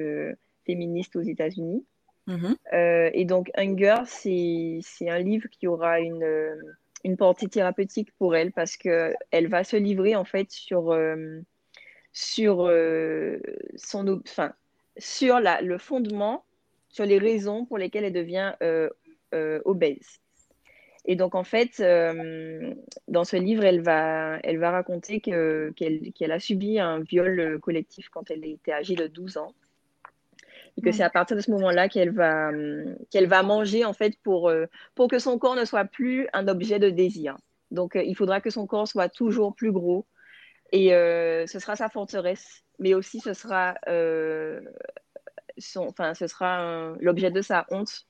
féministe 0.66 1.14
aux 1.14 1.20
États-Unis. 1.20 1.86
Mm-hmm. 2.26 3.10
et 3.14 3.24
donc 3.24 3.52
Hunger, 3.56 4.02
c'est, 4.06 4.80
c'est 4.82 5.08
un 5.08 5.20
livre 5.20 5.46
qui 5.52 5.68
aura 5.68 6.00
une, 6.00 6.26
une 7.04 7.16
portée 7.16 7.46
thérapeutique 7.46 8.10
pour 8.18 8.34
elle 8.34 8.50
parce 8.50 8.76
que 8.76 9.14
elle 9.30 9.46
va 9.46 9.62
se 9.62 9.76
livrer 9.76 10.16
en 10.16 10.24
fait 10.24 10.50
sur 10.50 10.98
sur 12.10 12.68
son, 13.76 14.20
enfin, 14.26 14.52
sur 14.98 15.38
la, 15.38 15.60
le 15.60 15.78
fondement, 15.78 16.44
sur 16.94 17.04
les 17.04 17.18
raisons 17.18 17.64
pour 17.66 17.76
lesquelles 17.76 18.04
elle 18.04 18.12
devient 18.12 18.54
euh, 18.62 18.88
obèse. 19.64 20.20
Et 21.06 21.16
donc, 21.16 21.34
en 21.34 21.44
fait, 21.44 21.80
euh, 21.80 22.74
dans 23.08 23.24
ce 23.24 23.36
livre, 23.36 23.64
elle 23.64 23.82
va, 23.82 24.38
elle 24.42 24.58
va 24.58 24.70
raconter 24.70 25.20
qu'elle 25.20 26.32
a 26.32 26.40
subi 26.40 26.78
un 26.78 27.00
viol 27.00 27.58
collectif 27.60 28.08
quand 28.08 28.30
elle 28.30 28.44
était 28.46 28.72
âgée 28.72 28.94
de 28.94 29.06
12 29.06 29.36
ans. 29.36 29.52
Et 30.76 30.80
que 30.80 30.90
c'est 30.90 31.04
à 31.04 31.10
partir 31.10 31.36
de 31.36 31.42
ce 31.42 31.52
moment-là 31.52 31.88
qu'elle 31.88 32.10
va, 32.10 32.50
qu'elle 33.10 33.28
va 33.28 33.42
manger, 33.44 33.84
en 33.84 33.92
fait, 33.92 34.14
pour, 34.24 34.50
pour 34.96 35.08
que 35.08 35.20
son 35.20 35.38
corps 35.38 35.54
ne 35.54 35.64
soit 35.64 35.84
plus 35.84 36.26
un 36.32 36.48
objet 36.48 36.80
de 36.80 36.90
désir. 36.90 37.36
Donc, 37.70 37.96
il 38.02 38.16
faudra 38.16 38.40
que 38.40 38.50
son 38.50 38.66
corps 38.66 38.88
soit 38.88 39.08
toujours 39.08 39.54
plus 39.54 39.70
gros. 39.70 40.06
Et 40.72 40.88
ce 40.88 41.58
sera 41.60 41.76
sa 41.76 41.90
forteresse, 41.90 42.64
mais 42.80 42.94
aussi 42.94 43.20
ce 43.20 43.34
sera, 43.34 43.74
son, 45.58 45.86
enfin, 45.86 46.14
ce 46.14 46.26
sera 46.26 46.94
l'objet 46.98 47.30
de 47.30 47.42
sa 47.42 47.66
honte 47.70 48.06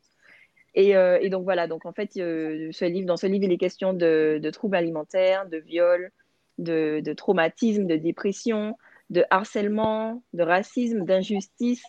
euh, 0.76 1.18
et, 1.20 1.28
donc 1.30 1.44
voilà, 1.44 1.66
donc 1.66 1.86
en 1.86 1.92
fait, 1.92 2.16
euh, 2.16 2.70
ce 2.72 2.84
livre, 2.84 3.06
dans 3.06 3.16
ce 3.16 3.26
livre, 3.26 3.44
il 3.44 3.52
est 3.52 3.58
question 3.58 3.92
de, 3.92 4.50
troubles 4.52 4.76
alimentaires, 4.76 5.48
de 5.48 5.58
viols, 5.58 6.10
de, 6.58 7.00
de 7.00 7.12
traumatisme, 7.12 7.86
de 7.86 7.96
dépression, 7.96 8.76
de 9.10 9.24
harcèlement, 9.30 10.22
de 10.32 10.42
racisme, 10.42 11.04
d'injustice, 11.04 11.82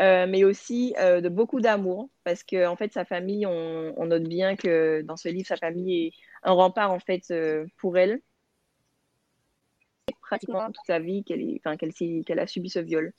euh, 0.00 0.26
mais 0.28 0.44
aussi 0.44 0.94
de 0.98 1.28
beaucoup 1.28 1.60
d'amour, 1.60 2.10
parce 2.24 2.42
que 2.42 2.66
en 2.66 2.76
fait, 2.76 2.92
sa 2.92 3.04
famille, 3.04 3.46
on, 3.46 4.06
note 4.06 4.24
bien 4.24 4.56
que 4.56 5.02
dans 5.02 5.16
ce 5.16 5.28
livre, 5.28 5.46
sa 5.46 5.56
famille 5.56 6.06
est 6.06 6.12
un 6.42 6.52
rempart 6.52 6.90
en 6.90 7.00
fait 7.00 7.32
pour 7.78 7.96
elle, 7.96 8.20
pratiquement 10.20 10.66
toute 10.66 10.86
sa 10.86 10.98
vie 10.98 11.24
qu'elle 11.24 12.38
a 12.40 12.46
subi 12.46 12.70
ce 12.70 12.80
viol. 12.80 13.12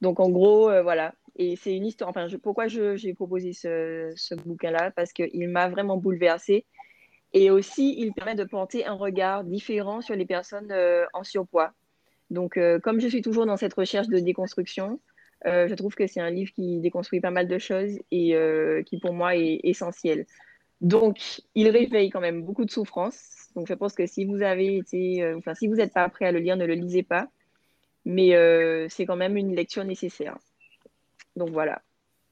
Donc 0.00 0.20
en 0.20 0.30
gros, 0.30 0.70
voilà, 0.82 1.12
et 1.38 1.54
c'est 1.54 1.74
une 1.74 1.86
histoire. 1.86 2.10
Enfin, 2.10 2.26
pourquoi 2.42 2.66
j'ai 2.66 3.14
proposé 3.14 3.52
ce, 3.52 4.34
bouquin-là? 4.34 4.90
Parce 4.90 5.12
qu'il 5.12 5.48
m'a 5.48 5.68
vraiment 5.68 5.96
bouleversée. 5.96 6.66
Et 7.32 7.50
aussi, 7.50 7.94
il 7.98 8.12
permet 8.12 8.34
de 8.34 8.44
porter 8.44 8.86
un 8.86 8.94
regard 8.94 9.44
différent 9.44 10.00
sur 10.00 10.16
les 10.16 10.26
personnes 10.26 10.72
euh, 10.72 11.06
en 11.12 11.22
surpoids. 11.22 11.72
Donc, 12.30 12.56
euh, 12.56 12.80
comme 12.80 13.00
je 13.00 13.08
suis 13.08 13.22
toujours 13.22 13.46
dans 13.46 13.56
cette 13.56 13.74
recherche 13.74 14.08
de 14.08 14.18
déconstruction, 14.18 15.00
euh, 15.46 15.68
je 15.68 15.74
trouve 15.74 15.94
que 15.94 16.06
c'est 16.06 16.20
un 16.20 16.30
livre 16.30 16.52
qui 16.52 16.80
déconstruit 16.80 17.20
pas 17.20 17.30
mal 17.30 17.46
de 17.46 17.58
choses 17.58 17.98
et 18.10 18.34
qui, 18.86 18.98
pour 18.98 19.12
moi, 19.12 19.36
est 19.36 19.60
essentiel. 19.62 20.26
Donc, 20.80 21.42
il 21.54 21.68
réveille 21.68 22.10
quand 22.10 22.20
même 22.20 22.42
beaucoup 22.42 22.64
de 22.64 22.70
souffrance. 22.70 23.48
Donc, 23.54 23.68
je 23.68 23.74
pense 23.74 23.94
que 23.94 24.06
si 24.06 24.24
vous 24.24 24.42
avez 24.42 24.76
été, 24.78 25.34
enfin, 25.36 25.54
si 25.54 25.68
vous 25.68 25.76
n'êtes 25.76 25.92
pas 25.92 26.08
prêt 26.08 26.26
à 26.26 26.32
le 26.32 26.40
lire, 26.40 26.56
ne 26.56 26.66
le 26.66 26.74
lisez 26.74 27.02
pas. 27.02 27.28
Mais 28.04 28.30
c'est 28.88 29.06
quand 29.06 29.16
même 29.16 29.36
une 29.36 29.54
lecture 29.54 29.84
nécessaire. 29.84 30.38
Donc 31.38 31.50
voilà. 31.50 31.80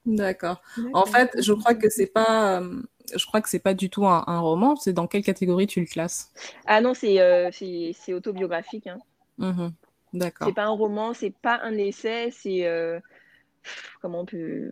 D'accord. 0.05 0.61
En 0.93 1.05
fait, 1.05 1.31
je 1.41 1.53
crois 1.53 1.73
que 1.73 1.89
c'est 1.89 2.07
pas, 2.07 2.61
euh, 2.61 2.81
je 3.15 3.25
crois 3.25 3.41
que 3.41 3.49
c'est 3.49 3.59
pas 3.59 3.73
du 3.73 3.89
tout 3.89 4.05
un, 4.05 4.39
roman. 4.39 4.75
C'est 4.75 4.93
dans 4.93 5.07
quelle 5.07 5.23
catégorie 5.23 5.67
tu 5.67 5.79
le 5.79 5.85
classes? 5.85 6.31
Ah 6.65 6.79
non, 6.81 6.93
c'est 6.93 7.19
euh, 7.19 7.49
c'est 7.51 8.13
autobiographique. 8.13 8.87
Hein. 8.87 8.99
Mmh 9.37 9.69
D'accord. 10.13 10.47
C'est 10.47 10.53
pas 10.53 10.63
un 10.63 10.69
roman, 10.69 11.13
c'est 11.13 11.33
pas 11.41 11.59
un 11.61 11.73
essai, 11.73 12.29
c'est 12.31 12.65
euh, 12.65 12.99
comment 14.01 14.21
on 14.21 14.25
peut, 14.25 14.71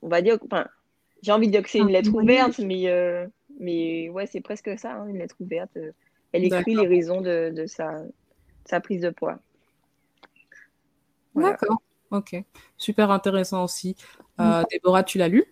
on 0.00 0.08
va 0.08 0.22
dire, 0.22 0.38
enfin, 0.44 0.68
j'ai 1.22 1.32
envie 1.32 1.48
de 1.48 1.52
dire 1.52 1.62
que 1.62 1.68
c'est 1.68 1.80
une 1.80 1.90
lettre 1.90 2.14
ouverte, 2.14 2.60
mais 2.60 2.86
mais 3.58 4.08
ouais, 4.08 4.26
c'est 4.26 4.40
presque 4.40 4.70
ça, 4.78 4.92
hein, 4.92 5.08
une 5.08 5.18
lettre 5.18 5.34
ouverte. 5.40 5.76
Elle 6.32 6.44
écrit 6.44 6.76
les 6.76 6.86
raisons 6.86 7.20
de, 7.20 7.50
de 7.54 7.66
sa, 7.66 7.96
sa 8.64 8.80
prise 8.80 9.02
de 9.02 9.10
poids. 9.10 9.40
D'accord. 11.34 11.82
Ok, 12.10 12.34
super 12.76 13.10
intéressant 13.10 13.64
aussi. 13.64 13.94
Euh, 14.40 14.62
Déborah, 14.70 15.04
tu 15.04 15.18
l'as 15.18 15.28
lu? 15.28 15.44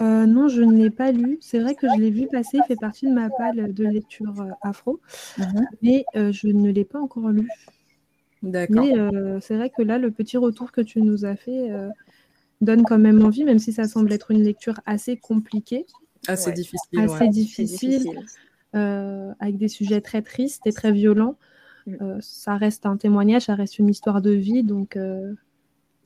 Euh, 0.00 0.26
non, 0.26 0.48
je 0.48 0.62
ne 0.62 0.76
l'ai 0.76 0.90
pas 0.90 1.10
lu. 1.10 1.38
C'est 1.40 1.58
vrai 1.58 1.74
que 1.74 1.88
je 1.88 2.00
l'ai 2.00 2.10
vu 2.10 2.28
passer, 2.28 2.58
il 2.58 2.64
fait 2.68 2.76
partie 2.76 3.06
de 3.06 3.12
ma 3.12 3.30
palle 3.30 3.72
de 3.72 3.84
lecture 3.84 4.40
euh, 4.40 4.50
afro, 4.62 5.00
mhm. 5.38 5.66
mais 5.82 6.04
je 6.14 6.48
ne 6.48 6.70
l'ai 6.70 6.84
pas 6.84 7.00
encore 7.00 7.30
lu. 7.30 7.48
D'accord. 8.42 8.84
Mais 8.84 9.40
c'est 9.40 9.56
vrai 9.56 9.70
que 9.76 9.82
là, 9.82 9.98
le 9.98 10.10
petit 10.10 10.36
retour 10.36 10.70
que 10.70 10.80
tu 10.80 11.02
nous 11.02 11.24
as 11.24 11.36
fait 11.36 11.70
donne 12.60 12.84
quand 12.84 12.98
même 12.98 13.24
envie, 13.24 13.44
même 13.44 13.58
si 13.58 13.72
ça 13.72 13.84
semble 13.84 14.12
être 14.12 14.30
une 14.30 14.42
lecture 14.42 14.80
assez 14.86 15.16
compliquée. 15.16 15.86
Assez 16.28 16.52
difficile. 16.52 17.00
Assez 17.00 17.28
difficile, 17.28 18.20
avec 18.72 19.56
des 19.56 19.68
sujets 19.68 20.00
très 20.00 20.22
tristes 20.22 20.66
et 20.66 20.72
très 20.72 20.92
violents. 20.92 21.36
Mm. 21.86 22.20
ça 22.20 22.56
reste 22.56 22.84
un 22.84 22.96
témoignage, 22.96 23.42
ça 23.42 23.54
reste 23.54 23.78
une 23.78 23.88
histoire 23.88 24.20
de 24.20 24.32
vie, 24.32 24.64
donc 24.64 24.98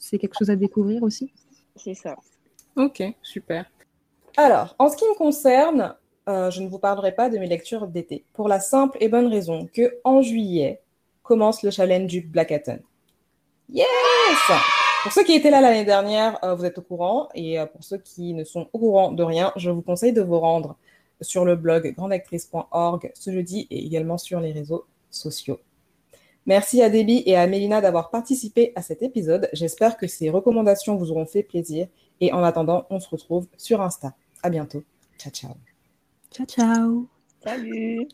c'est 0.00 0.18
quelque 0.18 0.34
chose 0.36 0.50
à 0.50 0.56
découvrir 0.56 1.04
aussi. 1.04 1.32
C'est 1.76 1.94
ça. 1.94 2.16
Ok, 2.74 3.02
super. 3.22 3.70
Alors, 4.36 4.74
en 4.78 4.88
ce 4.88 4.96
qui 4.96 5.04
me 5.04 5.14
concerne, 5.14 5.94
euh, 6.28 6.50
je 6.50 6.62
ne 6.62 6.68
vous 6.68 6.78
parlerai 6.78 7.12
pas 7.12 7.28
de 7.28 7.38
mes 7.38 7.46
lectures 7.46 7.86
d'été, 7.86 8.24
pour 8.32 8.48
la 8.48 8.58
simple 8.58 8.96
et 9.00 9.08
bonne 9.08 9.28
raison 9.28 9.68
que 9.72 9.98
en 10.02 10.22
juillet 10.22 10.80
commence 11.22 11.62
le 11.62 11.70
challenge 11.70 12.06
du 12.06 12.22
Blackathon. 12.22 12.80
Yes 13.68 13.86
Pour 15.02 15.12
ceux 15.12 15.22
qui 15.22 15.34
étaient 15.34 15.50
là 15.50 15.60
l'année 15.60 15.84
dernière, 15.84 16.42
euh, 16.44 16.54
vous 16.54 16.64
êtes 16.64 16.78
au 16.78 16.82
courant, 16.82 17.28
et 17.34 17.60
euh, 17.60 17.66
pour 17.66 17.84
ceux 17.84 17.98
qui 17.98 18.34
ne 18.34 18.44
sont 18.44 18.68
au 18.72 18.78
courant 18.78 19.12
de 19.12 19.22
rien, 19.22 19.52
je 19.56 19.70
vous 19.70 19.82
conseille 19.82 20.12
de 20.12 20.22
vous 20.22 20.40
rendre 20.40 20.76
sur 21.20 21.44
le 21.44 21.54
blog 21.54 21.94
grandactrice.org 21.94 23.12
ce 23.14 23.30
jeudi 23.30 23.66
et 23.70 23.84
également 23.84 24.16
sur 24.16 24.40
les 24.40 24.52
réseaux 24.52 24.86
sociaux. 25.10 25.60
Merci 26.46 26.82
à 26.82 26.90
Debbie 26.90 27.22
et 27.26 27.36
à 27.36 27.46
Mélina 27.46 27.80
d'avoir 27.80 28.10
participé 28.10 28.72
à 28.74 28.82
cet 28.82 29.02
épisode. 29.02 29.48
J'espère 29.52 29.96
que 29.96 30.06
ces 30.06 30.30
recommandations 30.30 30.96
vous 30.96 31.10
auront 31.10 31.26
fait 31.26 31.42
plaisir. 31.42 31.86
Et 32.20 32.32
en 32.32 32.42
attendant, 32.42 32.86
on 32.90 33.00
se 33.00 33.08
retrouve 33.08 33.46
sur 33.56 33.80
Insta. 33.80 34.14
À 34.42 34.50
bientôt. 34.50 34.82
Ciao, 35.18 35.32
ciao. 35.32 35.52
Ciao, 36.30 36.46
ciao. 36.46 37.06
Salut. 37.42 38.08